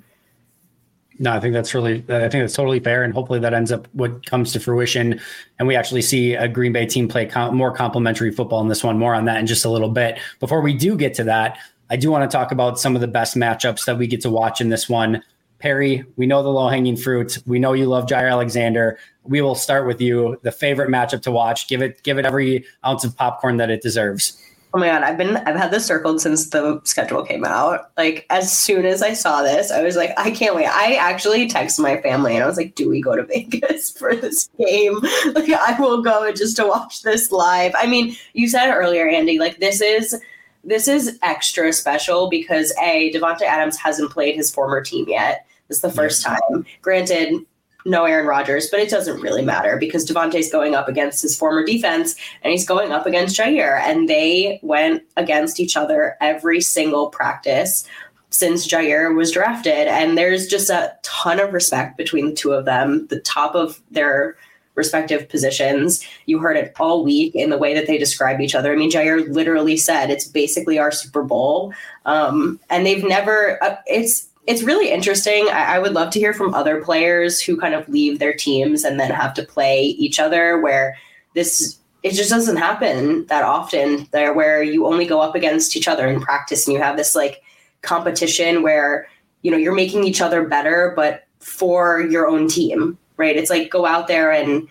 [1.20, 3.05] No, I think that's really, I think that's totally fair.
[3.05, 5.20] And hopefully that ends up what comes to fruition.
[5.61, 8.83] And we actually see a Green Bay team play com- more complementary football in this
[8.83, 8.99] one.
[8.99, 10.18] More on that in just a little bit.
[10.40, 11.57] Before we do get to that,
[11.88, 14.31] I do want to talk about some of the best matchups that we get to
[14.31, 15.23] watch in this one.
[15.64, 17.38] Perri, we know the low hanging fruit.
[17.46, 18.98] We know you love Jaire Alexander.
[19.22, 20.38] We will start with you.
[20.42, 21.68] The favorite matchup to watch.
[21.68, 24.38] Give it, give it every ounce of popcorn that it deserves.
[24.74, 27.92] Oh my god, I've been I've had this circled since the schedule came out.
[27.96, 30.66] Like as soon as I saw this, I was like, I can't wait.
[30.66, 34.14] I actually texted my family and I was like, Do we go to Vegas for
[34.14, 35.00] this game?
[35.33, 37.72] Like I will go just to watch this live.
[37.79, 40.20] I mean, you said earlier, Andy, like this is
[40.62, 45.46] this is extra special because a Davante Adams hasn't played his former team yet.
[45.68, 46.66] Is the first time.
[46.83, 47.46] Granted,
[47.87, 51.64] no Aaron Rodgers, but it doesn't really matter because Davante's going up against his former
[51.64, 53.81] defense and he's going up against Jaire.
[53.81, 57.87] And they went against each other every single practice
[58.31, 59.87] since Jaire was drafted.
[59.87, 63.81] And there's just a ton of respect between the two of them, the top of
[63.90, 64.37] their
[64.74, 66.05] respective positions.
[66.27, 68.72] You heard it all week in the way that they describe each other.
[68.72, 71.72] I mean, Jaire literally said it's basically our Super Bowl.
[72.07, 75.48] Um, and they've never, uh, it's, it's really interesting.
[75.50, 78.85] I, I, would love to hear from other players who kind of leave their teams
[78.85, 80.96] and then have to play each other where
[81.35, 85.88] this it just doesn't happen that often there where you only go up against each
[85.88, 87.42] other in practice and you have this like
[87.80, 89.09] competition where
[89.40, 93.37] you know you're making each other better but for your own team right?
[93.37, 94.68] It's like go out there and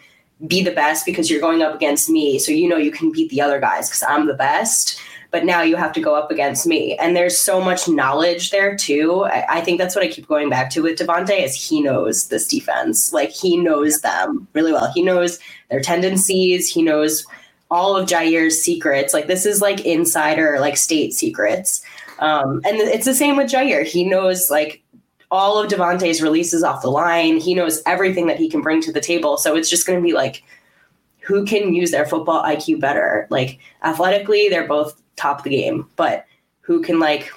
[0.47, 2.39] be the best because you're going up against me.
[2.39, 4.99] So you know you can beat the other guys because i'm the best
[5.33, 6.95] but now you have to go up against me.
[6.97, 9.25] And there's so much knowledge there too.
[9.25, 12.27] I, I think that's what I keep going back to with Davante is he knows
[12.27, 13.11] this defense.
[13.11, 14.91] Like he knows them really well.
[14.93, 15.39] He knows
[15.71, 16.69] their tendencies.
[16.69, 17.25] He knows
[17.71, 19.11] all of Jaire's secrets.
[19.11, 21.83] Like this is like insider, like state secrets.
[22.19, 23.87] Um, and it's the same with Jaire.
[23.87, 24.83] He knows like
[25.31, 27.37] all of Davante's releases off the line.
[27.37, 29.37] He knows everything that he can bring to the table.
[29.37, 30.43] So it's just going to be like,
[31.21, 33.25] who can use their football IQ better?
[33.31, 36.25] Like athletically, they're both top the game, but
[36.61, 37.31] who can like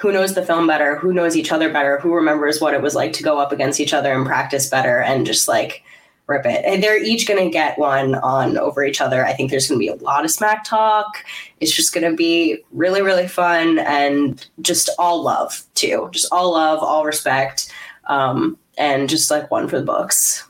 [0.00, 2.94] who knows the film better, who knows each other better, who remembers what it was
[2.94, 5.82] like to go up against each other and practice better and just like
[6.26, 6.64] rip it.
[6.64, 9.24] And they're each going to get one on over each other.
[9.24, 11.24] I think there's going to be a lot of smack talk.
[11.60, 16.08] It's just going to be really, really fun and just all love too.
[16.12, 17.72] Just all love, all respect,
[18.06, 20.44] um, and just like one for the books.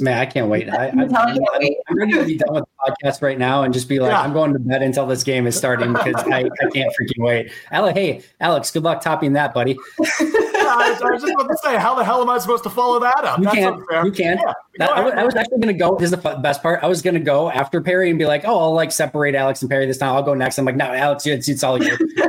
[0.00, 0.68] Man, I can't wait.
[0.68, 0.98] I, am
[1.90, 4.20] ready to be done with the podcast right now and just be like, yeah.
[4.20, 7.52] I'm going to bed until this game is starting because I, I can't freaking wait.
[7.70, 9.78] Alex, hey, Alex, good luck topping that, buddy.
[10.70, 12.70] I, was, I, was, just about to say, how the hell am I supposed to
[12.70, 13.38] follow that up?
[13.38, 13.72] You That's can.
[13.74, 14.06] Unfair.
[14.06, 14.38] You can.
[14.38, 15.96] Yeah, that, I, was, I, was, actually going to go.
[15.96, 16.82] This is the best part.
[16.82, 19.62] I was going to go after Perri and be like, oh, I'll like separate Alex
[19.62, 20.14] and Perri this time.
[20.14, 20.58] I'll go next.
[20.58, 21.96] I'm like, no, Alex, it's, it's all you.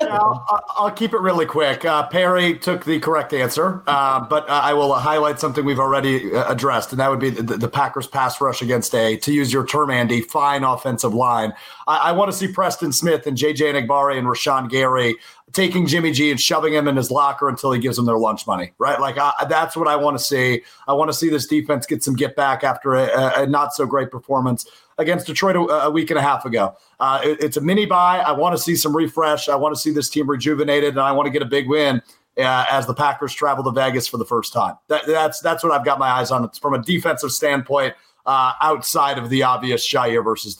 [0.00, 1.84] I'll, I'll, keep it really quick.
[1.84, 6.32] Uh, Perri took the correct answer, uh, but uh, I will highlight something we've already
[6.34, 9.52] uh, addressed, and that would be the, the, Packers pass rush against a, to use
[9.52, 11.52] your term, Andy, fine offensive line.
[11.86, 15.16] I, I want to see Preston Smith and JJ Enagbare and Rashan Gary
[15.52, 18.46] taking Jimmy G and shoving him in his locker until he gives them their lunch
[18.46, 19.00] money, right?
[19.00, 20.62] Like I, that's what I want to see.
[20.88, 23.86] I want to see this defense get some get back after a, a not so
[23.86, 24.66] great performance
[24.98, 26.76] against Detroit a, a week and a half ago.
[27.00, 28.18] Uh, it, it's a mini bye.
[28.18, 29.48] I want to see some refresh.
[29.48, 32.02] I want to see this team rejuvenated, and I want to get a big win.
[32.38, 35.70] Uh, as the Packers travel to Vegas for the first time, that, that's that's what
[35.70, 36.44] I've got my eyes on.
[36.44, 40.56] It's from a defensive standpoint, uh, outside of the obvious Jaire versus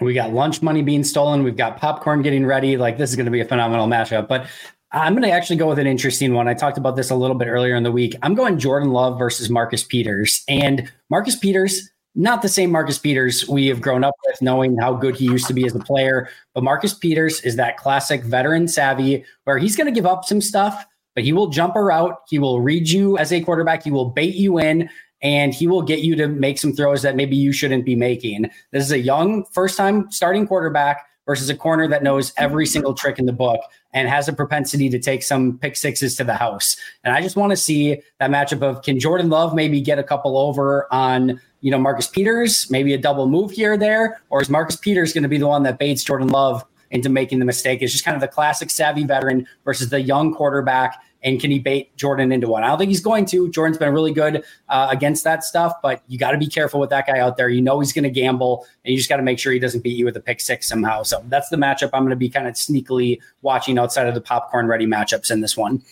[0.00, 1.42] We got lunch money being stolen.
[1.42, 2.76] We've got popcorn getting ready.
[2.76, 4.28] Like this is going to be a phenomenal matchup.
[4.28, 4.46] But
[4.92, 6.48] I'm going to actually go with an interesting one.
[6.48, 8.16] I talked about this a little bit earlier in the week.
[8.22, 10.42] I'm going Jordan Love versus Marcus Peters.
[10.48, 14.94] And Marcus Peters, not the same Marcus Peters we have grown up with, knowing how
[14.94, 16.28] good he used to be as a player.
[16.54, 20.40] But Marcus Peters is that classic veteran savvy where he's going to give up some
[20.40, 20.84] stuff,
[21.14, 22.16] but he will jump a route.
[22.28, 23.84] He will read you as a quarterback.
[23.84, 24.90] He will bait you in
[25.22, 28.50] and he will get you to make some throws that maybe you shouldn't be making.
[28.70, 32.94] This is a young first time starting quarterback versus a corner that knows every single
[32.94, 33.60] trick in the book
[33.92, 36.76] and has a propensity to take some pick sixes to the house.
[37.04, 40.02] And I just want to see that matchup of can Jordan Love maybe get a
[40.02, 44.40] couple over on, you know, Marcus Peters, maybe a double move here or there, or
[44.40, 47.44] is Marcus Peters going to be the one that baits Jordan Love into making the
[47.44, 47.82] mistake?
[47.82, 51.58] It's just kind of the classic savvy veteran versus the young quarterback and can he
[51.58, 52.64] bait Jordan into one?
[52.64, 53.50] I don't think he's going to.
[53.50, 56.90] Jordan's been really good uh, against that stuff, but you got to be careful with
[56.90, 57.48] that guy out there.
[57.48, 59.82] You know he's going to gamble, and you just got to make sure he doesn't
[59.82, 61.02] beat you with a pick six somehow.
[61.02, 64.20] So that's the matchup I'm going to be kind of sneakily watching outside of the
[64.20, 65.82] popcorn ready matchups in this one.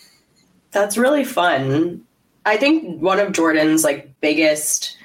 [0.71, 2.03] That's really fun.
[2.45, 4.97] I think one of Jordan's like biggest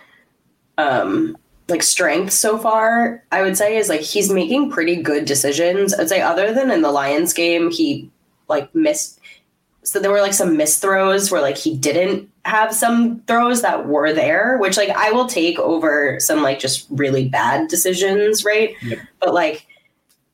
[0.78, 1.36] um
[1.68, 5.94] like strengths so far, I would say, is like he's making pretty good decisions.
[5.94, 8.10] I'd say other than in the Lions game, he
[8.48, 9.20] like missed
[9.84, 13.86] so there were like some missed throws where like he didn't have some throws that
[13.86, 18.74] were there, which like I will take over some like just really bad decisions, right?
[18.82, 18.98] Yep.
[19.20, 19.66] But like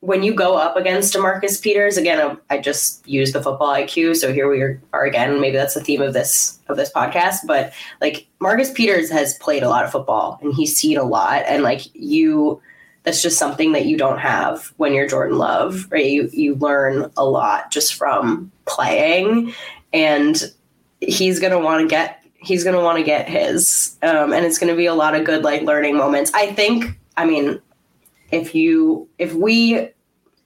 [0.01, 4.17] when you go up against Marcus Peters, again, um, I just use the football IQ.
[4.17, 5.41] So here we are again.
[5.41, 7.39] Maybe that's the theme of this of this podcast.
[7.47, 11.43] But like Marcus Peters has played a lot of football and he's seen a lot,
[11.47, 12.63] and like you,
[13.03, 16.07] that's just something that you don't have when you're Jordan Love, right?
[16.07, 19.55] You you learn a lot just from playing,
[19.93, 20.43] and
[21.01, 24.77] he's gonna want to get he's gonna want to get his, um, and it's gonna
[24.77, 26.31] be a lot of good like learning moments.
[26.35, 26.99] I think.
[27.17, 27.61] I mean,
[28.31, 29.91] if you if we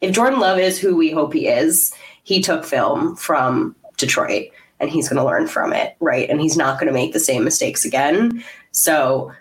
[0.00, 1.94] if Jordan Love is who we hope he is,
[2.24, 4.48] he took film from Detroit
[4.80, 6.28] and he's going to learn from it, right?
[6.28, 8.44] And he's not going to make the same mistakes again.
[8.72, 9.32] So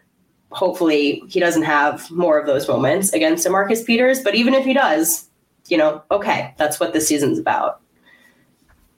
[0.53, 4.73] hopefully he doesn't have more of those moments against Marcus Peters, but even if he
[4.73, 5.27] does,
[5.67, 7.79] you know, okay, that's what this season's about.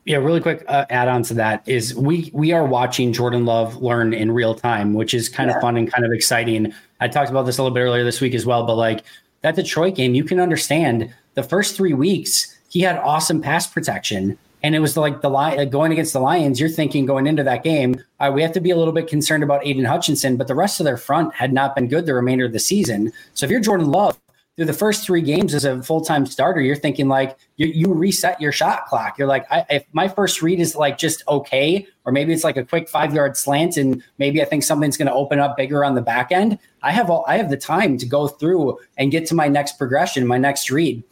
[0.05, 3.77] Yeah, really quick uh, add on to that is we we are watching Jordan Love
[3.77, 5.55] learn in real time, which is kind yeah.
[5.55, 6.71] of fun and kind of exciting.
[6.99, 9.03] I talked about this a little bit earlier this week as well, but like
[9.41, 14.37] that Detroit game, you can understand the first three weeks, he had awesome pass protection.
[14.65, 16.59] And it was like the line going against the Lions.
[16.59, 18.01] You're thinking going into that game,
[18.33, 20.85] we have to be a little bit concerned about Aidan Hutchinson, but the rest of
[20.85, 23.13] their front had not been good the remainder of the season.
[23.35, 24.19] So if you're Jordan Love,
[24.55, 27.93] through the first three games as a full time starter, you're thinking like you, you
[27.93, 29.19] reset your shot clock.
[29.19, 32.57] You're like, I, if my first read is like just okay, or maybe it's like
[32.57, 35.85] a quick five yard slant, and maybe I think something's going to open up bigger
[35.85, 36.57] on the back end.
[36.81, 39.77] I have all I have the time to go through and get to my next
[39.77, 41.03] progression, my next read,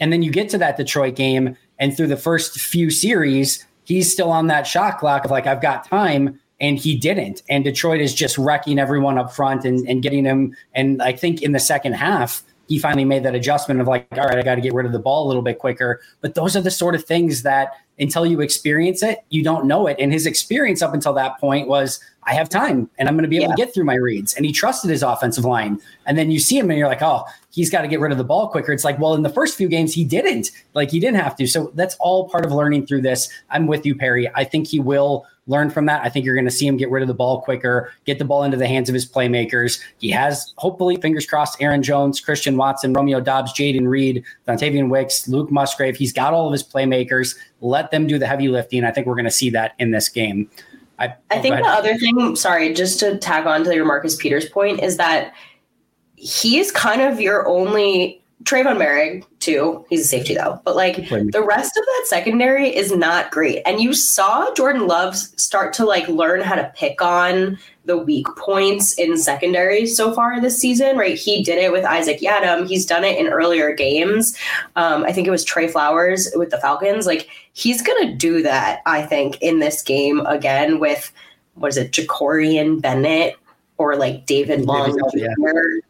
[0.00, 4.12] and then you get to that Detroit game, and through the first few series, he's
[4.12, 7.42] still on that shot clock of like I've got time, and he didn't.
[7.48, 10.54] And Detroit is just wrecking everyone up front and, and getting him.
[10.74, 14.26] And I think in the second half he finally made that adjustment of like, all
[14.26, 16.00] right, I got to get rid of the ball a little bit quicker.
[16.20, 19.88] But those are the sort of things that until you experience it, you don't know
[19.88, 19.96] it.
[19.98, 23.28] And his experience up until that point was, I have time and I'm going to
[23.28, 23.56] be able yeah.
[23.56, 24.34] to get through my reads.
[24.34, 25.80] And he trusted his offensive line.
[26.06, 28.18] And then you see him and you're like, oh, he's got to get rid of
[28.18, 28.72] the ball quicker.
[28.72, 30.50] It's like, well, in the first few games, he didn't.
[30.74, 31.46] Like, he didn't have to.
[31.46, 33.28] So that's all part of learning through this.
[33.50, 34.30] I'm with you, Perri.
[34.34, 36.02] I think he will learn from that.
[36.04, 38.24] I think you're going to see him get rid of the ball quicker, get the
[38.24, 39.80] ball into the hands of his playmakers.
[39.98, 45.26] He has, hopefully, fingers crossed, Aaron Jones, Christian Watson, Romeo Doubs, Jayden Reed, Dontayvion Wicks,
[45.26, 45.96] Luke Musgrave.
[45.96, 47.36] He's got all of his playmakers.
[47.60, 48.84] Let them do the heavy lifting.
[48.84, 50.48] I think we're going to see that in this game.
[51.00, 54.16] I, I oh, think the other thing, sorry, just to tag on to your Marcus
[54.16, 55.32] Peters point, is that
[56.20, 59.84] he is kind of your only Tre'von Moehrig too.
[59.88, 63.62] He's a safety though, but like the rest of that secondary is not great.
[63.64, 68.26] And you saw Jordan Love start to like learn how to pick on the weak
[68.36, 70.96] points in secondary so far this season.
[70.96, 71.18] Right?
[71.18, 72.66] He did it with Isaac Yiadom.
[72.66, 74.36] He's done it in earlier games.
[74.76, 77.06] Um, I think it was Trey Flowers with the Falcons.
[77.06, 78.80] Like he's gonna do that.
[78.84, 81.12] I think in this game again with
[81.54, 83.36] what is it, Jakorian Bennett
[83.80, 85.26] or like David Long Jr.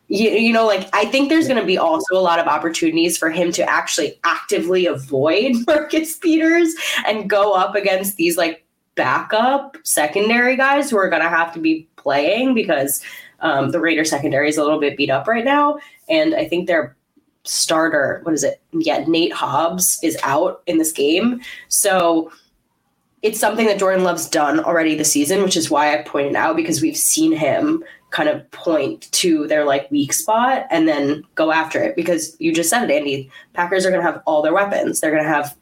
[0.06, 3.18] You, you know, like I think there's going to be also a lot of opportunities
[3.18, 6.72] for him to actually actively avoid Marcus Peters
[7.04, 8.64] and go up against these like
[8.94, 13.02] backup secondary guys who are going to have to be playing because
[13.40, 15.80] um, the Raider secondary is a little bit beat up right now.
[16.08, 16.96] And I think their
[17.42, 18.60] starter, what is it?
[18.70, 21.40] Yeah, Nate Hobbs is out in this game.
[21.66, 22.30] So
[23.22, 26.56] it's something that Jordan Love's done already this season, which is why I pointed out
[26.56, 31.52] because we've seen him kind of point to their like weak spot and then go
[31.52, 31.96] after it.
[31.96, 33.30] Because you just said it, Andy.
[33.52, 35.00] Packers are going to have all their weapons.
[35.00, 35.56] They're going to have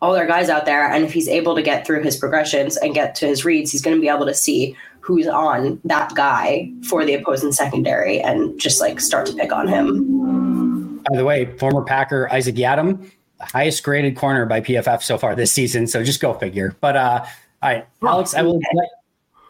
[0.00, 2.92] all their guys out there, and if he's able to get through his progressions and
[2.92, 6.68] get to his reads, he's going to be able to see who's on that guy
[6.88, 10.98] for the opposing secondary and just like start to pick on him.
[11.08, 13.08] By the way, former Packer Isaac Yiadom
[13.42, 15.86] highest graded corner by PFF so far this season.
[15.86, 16.76] So just go figure.
[16.80, 17.24] But uh,
[17.62, 18.88] all right, Alex, I will let,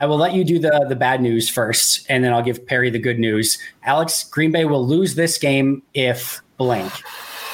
[0.00, 2.90] I will let you do the the bad news first, and then I'll give Perri
[2.90, 3.58] the good news.
[3.84, 6.92] Alex, Green Bay will lose this game if blank.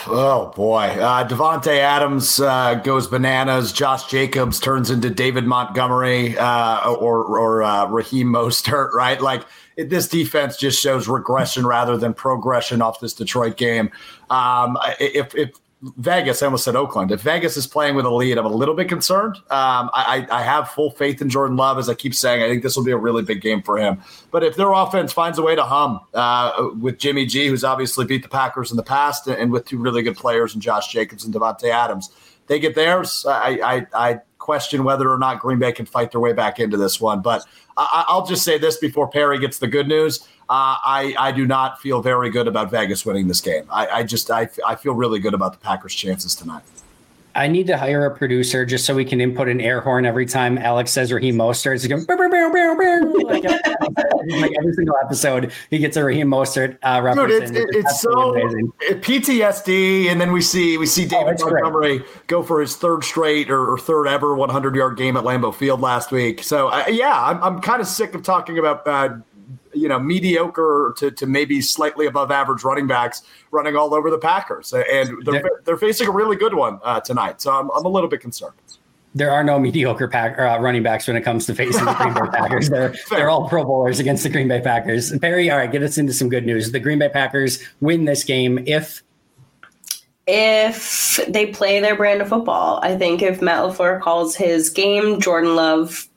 [0.06, 3.72] Oh boy, uh, Davante Adams uh, goes bananas.
[3.72, 9.20] Josh Jacobs turns into David Montgomery uh, or or uh, Raheem Mostert, right?
[9.20, 9.44] Like
[9.76, 13.90] it, this defense just shows regression rather than progression off this Detroit game.
[14.30, 17.12] Um, if if Vegas, I almost said Oakland.
[17.12, 19.36] If Vegas is playing with a lead, I'm a little bit concerned.
[19.36, 22.42] Um, I, I, have full faith in Jordan Love, as I keep saying.
[22.42, 24.02] I think this will be a really big game for him.
[24.32, 28.04] But if their offense finds a way to hum uh, with Jimmy G, who's obviously
[28.06, 31.24] beat the Packers in the past, and with two really good players in Josh Jacobs
[31.24, 32.10] and Davante Adams,
[32.48, 33.24] they get theirs.
[33.28, 36.76] I, I, I question whether or not Green Bay can fight their way back into
[36.76, 37.20] this one.
[37.22, 37.44] But
[37.78, 40.26] I, I'll just say this before Perri gets the good news.
[40.50, 43.64] Uh, I, I do not feel very good about Vegas winning this game.
[43.70, 46.62] I, I just I, I feel really good about the Packers' chances tonight.
[47.34, 50.26] I need to hire a producer just so we can input an air horn every
[50.26, 51.76] time Alex says Raheem Mostert.
[51.76, 52.04] It's going
[53.24, 57.50] like, like every single episode, he gets a Raheem Mostert uh, reference.
[57.50, 58.72] Dude, it's, it, it's so amazing.
[58.80, 62.26] PTSD, and then we see we see oh, David oh, Montgomery great.
[62.26, 65.80] go for his third straight or, or, third ever 100 yard game at Lambeau Field
[65.80, 66.42] last week.
[66.42, 69.16] So uh, yeah, I'm, I'm kind of sick of talking about uh,
[69.78, 74.18] you know mediocre to, to maybe slightly above average running backs running all over the
[74.18, 74.84] Packers, and
[75.24, 77.40] they're they're, they're facing a really good one uh, tonight.
[77.40, 78.54] So I'm I'm a little bit concerned.
[79.14, 82.14] There are no mediocre pack, uh, running backs when it comes to facing the Green
[82.14, 82.68] Bay Packers.
[82.68, 85.16] They're they're all Pro Bowlers against the Green Bay Packers.
[85.18, 86.72] Perri, all right, get us into some good news.
[86.72, 89.02] The Green Bay Packers win this game if
[90.26, 92.80] if they play their brand of football.
[92.82, 96.07] I think if Matt LaFleur calls his game, Jordan Love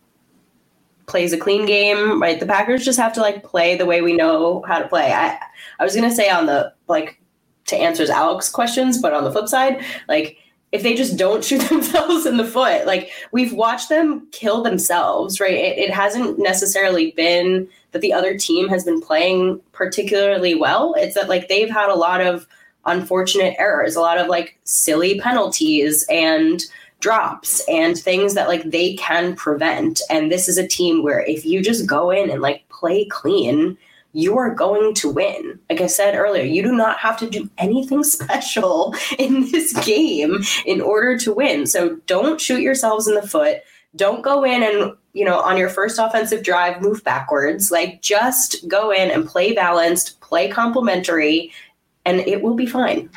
[1.11, 2.39] plays a clean game, right?
[2.39, 5.11] The Packers just have to like play the way we know how to play.
[5.11, 5.37] I
[5.79, 7.21] I was gonna say on the like
[7.67, 10.37] to answers Alex questions, but on the flip side, like
[10.71, 15.41] if they just don't shoot themselves in the foot, like we've watched them kill themselves,
[15.41, 15.53] right?
[15.53, 20.95] It, it hasn't necessarily been that the other team has been playing particularly well.
[20.97, 22.47] It's that like they've had a lot of
[22.85, 26.63] unfortunate errors, a lot of like silly penalties and
[27.01, 30.01] drops and things that like they can prevent.
[30.09, 33.77] And this is a team where if you just go in and like play clean,
[34.13, 35.59] you are going to win.
[35.69, 40.39] Like I said earlier, you do not have to do anything special in this game
[40.65, 41.65] in order to win.
[41.65, 43.57] So don't shoot yourselves in the foot.
[43.95, 47.71] Don't go in and, you know, on your first offensive drive, move backwards.
[47.71, 51.51] Like just go in and play balanced, play complementary,
[52.05, 53.09] and it will be fine.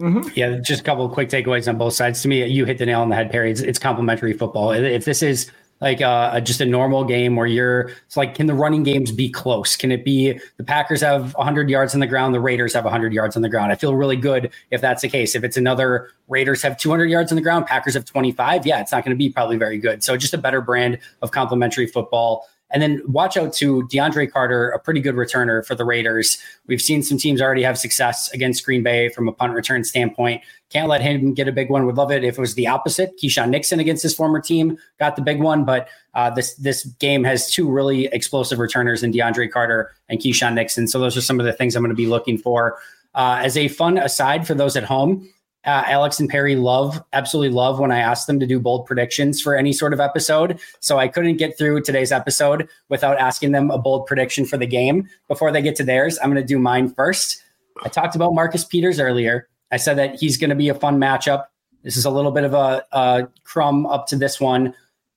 [0.00, 0.28] Mm-hmm.
[0.34, 2.22] Yeah, just a couple of quick takeaways on both sides.
[2.22, 3.50] To me, you hit the nail on the head, Perri.
[3.50, 4.72] It's, it's complementary football.
[4.72, 8.54] If this is like uh, just a normal game where you're, it's like, can the
[8.54, 9.76] running games be close?
[9.76, 13.12] Can it be the Packers have 100 yards on the ground, the Raiders have 100
[13.12, 13.72] yards on the ground?
[13.72, 15.34] I feel really good if that's the case.
[15.34, 18.92] If it's another Raiders have 200 yards on the ground, Packers have 25, yeah, it's
[18.92, 20.02] not going to be probably very good.
[20.02, 22.48] So just a better brand of complementary football.
[22.76, 26.36] And then watch out to DeAndre Carter, a pretty good returner for the Raiders.
[26.66, 30.42] We've seen some teams already have success against Green Bay from a punt return standpoint.
[30.68, 31.86] Can't let him get a big one.
[31.86, 33.18] Would love it if it was the opposite.
[33.18, 37.24] Keisean Nixon against his former team got the big one, but uh, this this game
[37.24, 40.86] has two really explosive returners in DeAndre Carter and Keisean Nixon.
[40.86, 42.76] So those are some of the things I'm going to be looking for.
[43.14, 45.26] Uh, as a fun aside for those at home,
[45.66, 49.40] uh, Alex and Perri love, absolutely love when I ask them to do bold predictions
[49.42, 50.60] for any sort of episode.
[50.80, 54.66] So I couldn't get through today's episode without asking them a bold prediction for the
[54.66, 55.08] game.
[55.26, 57.42] Before they get to theirs, I'm going to do mine first.
[57.84, 59.48] I talked about Marcus Peters earlier.
[59.72, 61.46] I said that he's going to be a fun matchup.
[61.82, 64.72] This is a little bit of a, a crumb up to this one.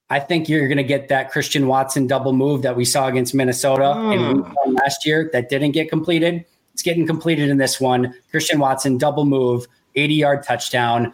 [0.09, 3.35] I think you're going to get that Christian Watson double move that we saw against
[3.35, 4.55] Minnesota mm.
[4.65, 6.43] in last year that didn't get completed.
[6.73, 8.15] It's getting completed in this one.
[8.31, 11.13] Christian Watson double move 80 yard touchdown.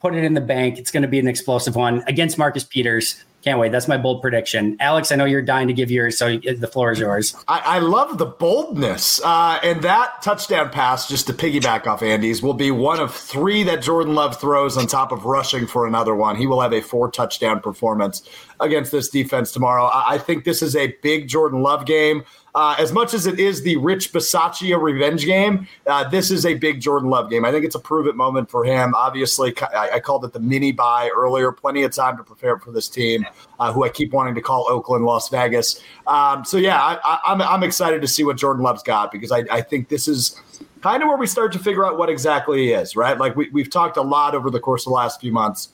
[0.00, 0.78] Put it in the bank.
[0.78, 3.24] It's going to be an explosive one against Marcus Peters.
[3.46, 3.70] Can't wait.
[3.70, 4.76] That's my bold prediction.
[4.80, 7.36] Alex, I know you're dying to give yours, so the floor is yours.
[7.46, 9.20] I, I love the boldness.
[9.22, 13.62] Uh, and that touchdown pass, just to piggyback off Andy's, will be one of three
[13.62, 16.34] that Jordan Love throws on top of rushing for another one.
[16.34, 18.28] He will have a four touchdown performance
[18.60, 19.90] against this defense tomorrow.
[19.92, 22.24] I, think this is a big Jordan Love game.
[22.54, 26.54] Uh, as much as it is the Rich Bisaccia revenge game, uh, this is a
[26.54, 27.44] big Jordan Love game.
[27.44, 28.94] I think it's a prove it moment for him.
[28.94, 31.52] Obviously, I, I called it the mini bye earlier.
[31.52, 33.26] Plenty of time to prepare for this team,
[33.58, 35.82] uh, who I keep wanting to call Oakland, Las Vegas.
[36.06, 39.32] Um, so yeah, I, am I'm, I'm excited to see what Jordan Love's got because
[39.32, 40.40] I, I think this is
[40.80, 42.96] kind of where we start to figure out what exactly he is.
[42.96, 45.68] Right, like we, we've talked a lot over the course of the last few months.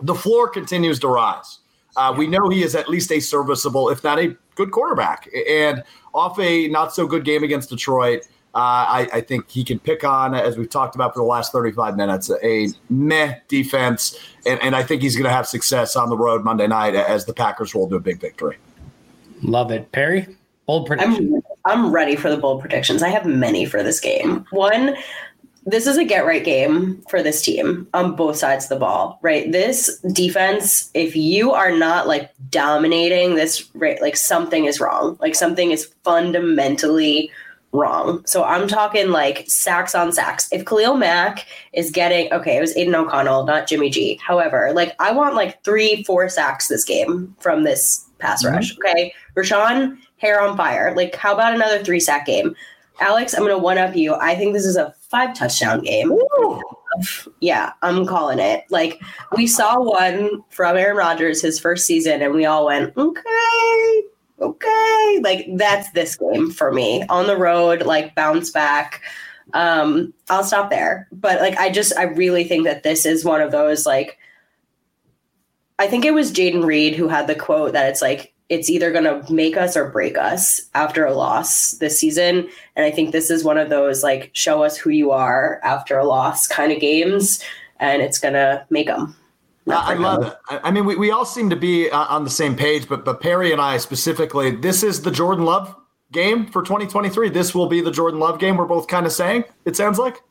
[0.00, 1.60] The floor continues to rise.
[1.96, 5.28] Uh, we know he is at least a serviceable, if not a good quarterback.
[5.48, 5.82] And
[6.14, 10.02] off a not so good game against Detroit, uh, I, I, think he can pick
[10.02, 14.18] on, as we've talked about for the last 35 minutes, a meh defense.
[14.46, 17.26] And, and I think he's going to have success on the road Monday night as
[17.26, 18.56] the Packers roll to a big victory.
[19.42, 19.92] Love it.
[19.92, 20.26] Perri,
[20.64, 21.42] bold prediction.
[21.66, 23.02] I'm, I'm ready for the bold predictions.
[23.02, 24.46] I have many for this game.
[24.50, 24.96] One,
[25.66, 29.18] this is a get right game for this team on both sides of the ball,
[29.20, 29.50] right?
[29.50, 35.18] This defense, if you are not like dominating this, right, like something is wrong.
[35.20, 37.32] Like something is fundamentally
[37.72, 38.24] wrong.
[38.26, 40.48] So I'm talking like sacks on sacks.
[40.52, 44.20] If Khalil Mack is getting okay, it was Aidan O'Connell, not Jimmy G.
[44.24, 48.54] However, like I want like three, four sacks this game from this pass mm-hmm.
[48.54, 48.76] rush.
[48.78, 49.12] Okay.
[49.36, 50.94] Rashan, hair on fire.
[50.94, 52.54] Like, how about another three sack game?
[53.00, 54.14] Alex, I'm gonna one up you.
[54.14, 56.12] I think this is a five touchdown game.
[56.12, 56.62] Ooh.
[57.40, 58.64] Yeah, I'm calling it.
[58.70, 59.00] Like
[59.36, 64.02] we saw one from Aaron Rodgers his first season, and we all went, okay,
[64.40, 65.20] okay.
[65.22, 67.82] Like that's this game for me on the road.
[67.82, 69.02] Like bounce back.
[69.54, 71.06] Um, I'll stop there.
[71.12, 74.18] But like, I just, I really think that this is one of those like,
[75.78, 78.92] I think it was Jayden Reed who had the quote that it's like, it's either
[78.92, 82.48] going to make us or break us after a loss this season.
[82.76, 85.98] And I think this is one of those like, show us who you are after
[85.98, 87.42] a loss kind of games.
[87.80, 89.16] And it's going to make them.
[89.68, 90.36] I love it.
[90.48, 93.20] I mean, we, we all seem to be uh, on the same page, but but
[93.20, 95.74] Perri and I specifically, this is the Jordan Love
[96.12, 97.30] game for 2023.
[97.30, 98.56] This will be the Jordan Love game.
[98.56, 100.22] We're both kind of saying it sounds like.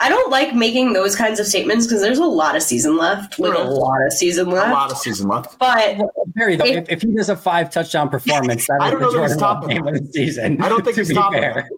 [0.00, 3.38] I don't like making those kinds of statements because there's a lot of season left.
[3.38, 4.68] Like a lot of season left.
[4.68, 5.58] A lot of season left.
[5.58, 5.98] But
[6.36, 9.12] Perri, though, if, if he does a five touchdown performance, that I don't the know
[9.12, 10.62] that he's Jordan game of the season.
[10.62, 11.68] I don't think to he's be fair.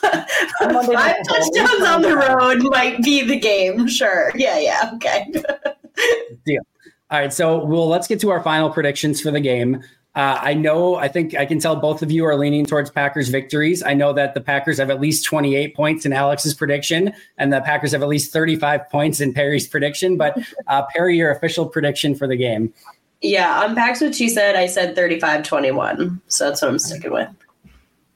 [0.00, 3.88] five touchdowns on the road might be the game.
[3.88, 4.32] Sure.
[4.34, 4.58] Yeah.
[4.58, 4.90] Yeah.
[4.94, 5.32] Okay.
[6.46, 6.62] Deal.
[7.10, 9.82] All right, so well, let's get to our final predictions for the game.
[10.18, 13.28] Uh, I know, I think I can tell both of you are leaning towards Packers
[13.28, 13.84] victories.
[13.84, 17.60] I know that the Packers have at least 28 points in Alex's prediction, and the
[17.60, 20.16] Packers have at least 35 points in Perri's prediction.
[20.16, 22.74] But uh, Perri, your official prediction for the game.
[23.22, 23.62] yeah.
[23.62, 26.20] On Pax what she said, I said 35 21.
[26.26, 27.28] So that's what I'm sticking with.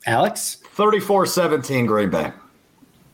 [0.05, 0.57] Alex?
[0.75, 2.33] 34-17 Green Bay.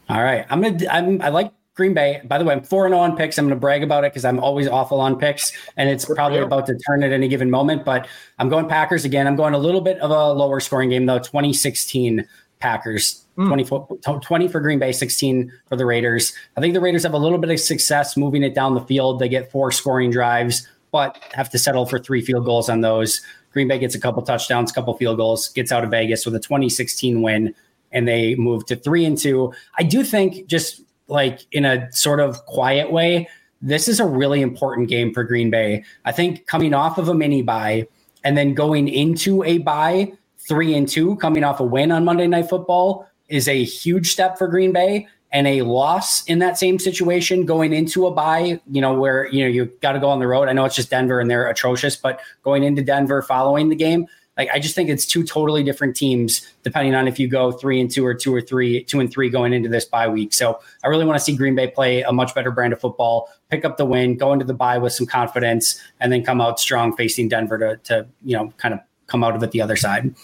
[0.08, 0.88] All right, I'm gonna.
[0.90, 1.20] I'm.
[1.20, 2.20] I like Green Bay.
[2.24, 3.38] By the way, I'm four and on picks.
[3.38, 6.66] I'm gonna brag about it because I'm always awful on picks, and it's probably about
[6.66, 7.84] to turn at any given moment.
[7.84, 8.08] But
[8.40, 9.28] I'm going Packers again.
[9.28, 11.20] I'm going a little bit of a lower scoring game though.
[11.20, 12.26] 2016
[12.58, 13.24] Packers.
[13.36, 16.32] 24, 20 for Green Bay, 16 for the Raiders.
[16.56, 19.20] I think the Raiders have a little bit of success moving it down the field.
[19.20, 23.20] They get four scoring drives, but have to settle for three field goals on those.
[23.52, 26.40] Green Bay gets a couple touchdowns, couple field goals, gets out of Vegas with a
[26.40, 27.54] 2016 win,
[27.92, 29.52] and they move to three and two.
[29.78, 33.28] I do think, just like in a sort of quiet way,
[33.60, 35.84] this is a really important game for Green Bay.
[36.04, 37.88] I think coming off of a mini bye
[38.24, 42.26] and then going into a bye three and two, coming off a win on Monday
[42.26, 45.08] Night Football is a huge step for Green Bay.
[45.30, 49.44] And a loss in that same situation going into a bye, you know, where you
[49.44, 50.48] know you got to go on the road.
[50.48, 54.06] I know it's just Denver and they're atrocious, but going into Denver following the game,
[54.38, 57.80] like I just think it's two totally different teams depending on if you go three
[57.80, 60.32] and two or two or three, two and three going into this bye week.
[60.32, 63.28] So I really want to see Green Bay play a much better brand of football,
[63.50, 66.60] pick up the win, go into the bye with some confidence, and then come out
[66.60, 69.76] strong facing Denver to to you know kind of come out of it the other
[69.76, 70.14] side.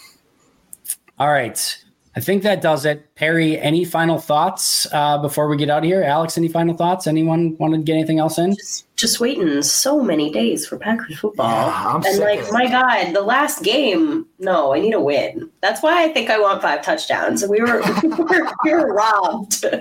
[1.19, 1.77] All right.
[2.17, 3.13] I think that does it.
[3.15, 6.01] Perri, any final thoughts uh, before we get out of here?
[6.01, 7.07] Alex, any final thoughts?
[7.07, 8.55] Anyone want to get anything else in?
[8.55, 11.67] Just waiting so many days for Packers football.
[11.67, 15.49] Yeah, and like, my God, the last game, no, I need a win.
[15.61, 17.45] That's why I think I want five touchdowns.
[17.47, 19.65] We were we were, we were robbed.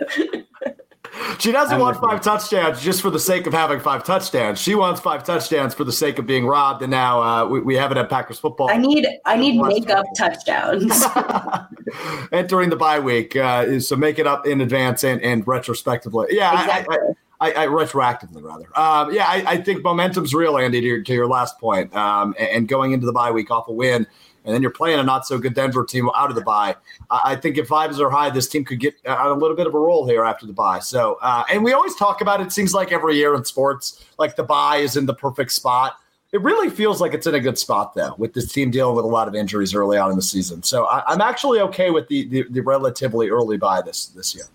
[1.38, 4.60] She doesn't want five touchdowns just for the sake of having five touchdowns.
[4.60, 6.82] She wants five touchdowns for the sake of being robbed.
[6.82, 8.70] And now uh, we, we have it at Packers football.
[8.70, 11.04] I need I need makeup touchdowns.
[12.32, 13.36] entering the bye week.
[13.36, 16.28] Uh, so make it up in advance and, and retrospectively.
[16.30, 16.96] Yeah, Exactly.
[16.96, 18.66] I, I, I, retroactively rather.
[18.78, 20.80] Um, yeah, I, I think momentum's real, Andy.
[20.80, 23.72] To your, to your last point, um, and, going into the bye week off a
[23.72, 24.06] win,
[24.44, 26.76] and then you're playing a not so good Denver team out of the bye.
[27.10, 29.66] I, I think if vibes are high, this team could get on a little bit
[29.66, 30.78] of a roll here after the bye.
[30.78, 32.52] So, uh, and we always talk about it.
[32.52, 35.96] Seems like every year in sports, like the bye is in the perfect spot.
[36.32, 39.04] It really feels like it's in a good spot though, with this team dealing with
[39.04, 40.64] a lot of injuries early on in the season.
[40.64, 44.46] So I, I'm actually okay with the, the the relatively early bye this this year.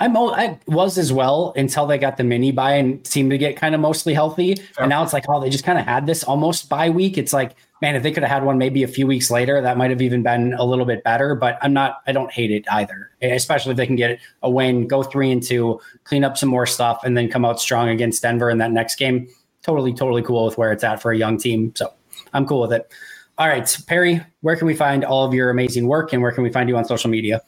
[0.00, 3.56] I'm I was as well until they got the mini bye and seemed to get
[3.56, 4.56] kind of mostly healthy.
[4.78, 7.18] And now it's like, oh, they just kind of had this almost bye week.
[7.18, 9.76] It's like, man, if they could have had one maybe a few weeks later, that
[9.76, 11.34] might have even been a little bit better.
[11.34, 14.88] But I'm not, I don't hate it either, especially if they can get a win,
[14.88, 18.22] go three and two, clean up some more stuff, and then come out strong against
[18.22, 19.28] Denver in that next game.
[19.62, 21.74] Totally, totally cool with where it's at for a young team.
[21.76, 21.92] So
[22.32, 22.90] I'm cool with it.
[23.36, 26.42] All right, Perri, where can we find all of your amazing work and where can
[26.42, 27.42] we find you on social media?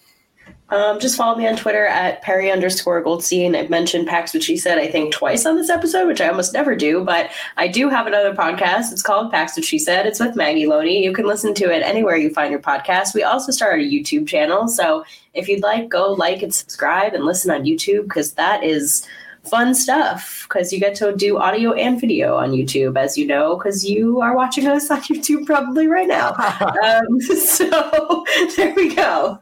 [0.73, 3.55] Um, just follow me on Twitter at Perri underscore Goldstein.
[3.55, 6.55] I've mentioned Pax, which she said, I think twice on this episode, which I almost
[6.55, 8.91] never do, but I do have another podcast.
[8.91, 10.07] It's called Pax, which she said.
[10.07, 11.05] It's with Maggie Loney.
[11.05, 13.15] You can listen to it anywhere you find your podcast.
[13.15, 14.67] We also started a YouTube channel.
[14.67, 15.05] So
[15.35, 19.07] if you'd like, go like and subscribe and listen on YouTube because that is
[19.45, 23.57] fun stuff because you get to do audio and video on YouTube, as you know,
[23.57, 26.35] because you are watching us on YouTube probably right now.
[26.85, 28.25] um, so
[28.57, 29.39] there we go.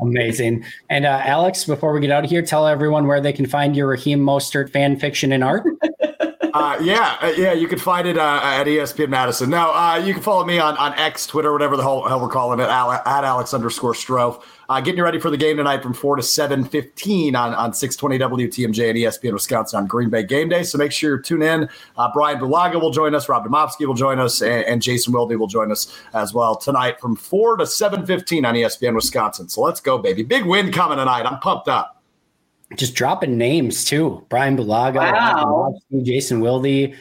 [0.00, 0.64] Amazing.
[0.90, 3.74] And uh, Alex, before we get out of here, tell everyone where they can find
[3.74, 5.64] your Raheem Mostert fan fiction and art.
[6.58, 9.48] Uh, yeah, uh, yeah, you can find it uh, at ESPN Madison.
[9.50, 12.28] Now, uh, you can follow me on, on X, Twitter, whatever the hell, hell we're
[12.28, 14.42] calling it, at Alex underscore Strofe.
[14.70, 18.48] Uh, getting you ready for the game tonight from 4 to 7.15 on, on 620
[18.48, 20.62] WTMJ and ESPN Wisconsin on Green Bay Game Day.
[20.62, 21.68] So make sure you tune in.
[21.96, 23.30] Uh, Brian Bulaga will join us.
[23.30, 24.42] Rob Demovsky will join us.
[24.42, 28.54] And, and Jason Wilde will join us as well tonight from 4 to 7.15 on
[28.54, 29.48] ESPN Wisconsin.
[29.48, 30.22] So let's go, baby.
[30.22, 31.24] Big win coming tonight.
[31.24, 31.97] I'm pumped up
[32.76, 34.24] just dropping names too.
[34.28, 35.74] Brian Bulaga, wow.
[36.02, 36.94] Jason Wilde,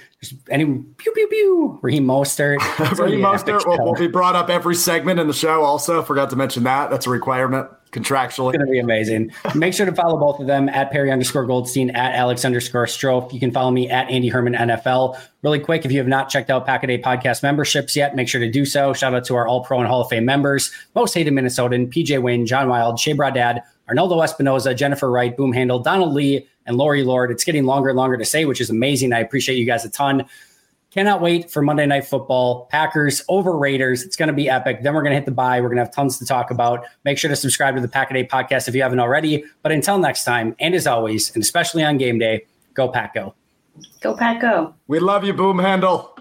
[0.49, 1.79] any pew pew pew.
[1.81, 2.57] Raheem Mostert.
[2.97, 5.63] Raheem Mostert will, will, be brought up every segment in the show.
[5.63, 6.89] Also, forgot to mention that.
[6.89, 8.49] That's a requirement contractually.
[8.49, 9.31] It's going to be amazing.
[9.55, 13.31] Make sure to follow both of them at Perri underscore Goldstein at Alex underscore Strofe.
[13.33, 15.19] You can follow me at Andy Herman NFL.
[15.43, 18.27] Really quick, if you have not checked out Pack a Day podcast memberships yet, make
[18.27, 18.93] sure to do so.
[18.93, 22.21] Shout out to our All Pro and Hall of Fame members: Most Hated Minnesotan, PJ
[22.21, 27.03] Wynn, John Wild, Shea Dad, Arnaldo Espinoza, Jennifer Wright, Boom Handle, Donald Lee, and Lori
[27.03, 27.31] Lord.
[27.31, 29.13] It's getting longer and longer to say, which is amazing.
[29.13, 30.25] I appreciate you guys a ton.
[30.91, 32.65] Cannot wait for Monday Night Football.
[32.71, 34.03] Packers over Raiders.
[34.03, 34.83] It's going to be epic.
[34.83, 35.59] Then we're going to hit the bye.
[35.61, 36.85] We're going to have tons to talk about.
[37.03, 39.43] Make sure to subscribe to the Pack a Day podcast if you haven't already.
[39.63, 43.35] But until next time, and as always, and especially on game day, go Pack Go.
[44.01, 44.73] Go Pack Go.
[44.87, 46.16] We love you, Boom Handle.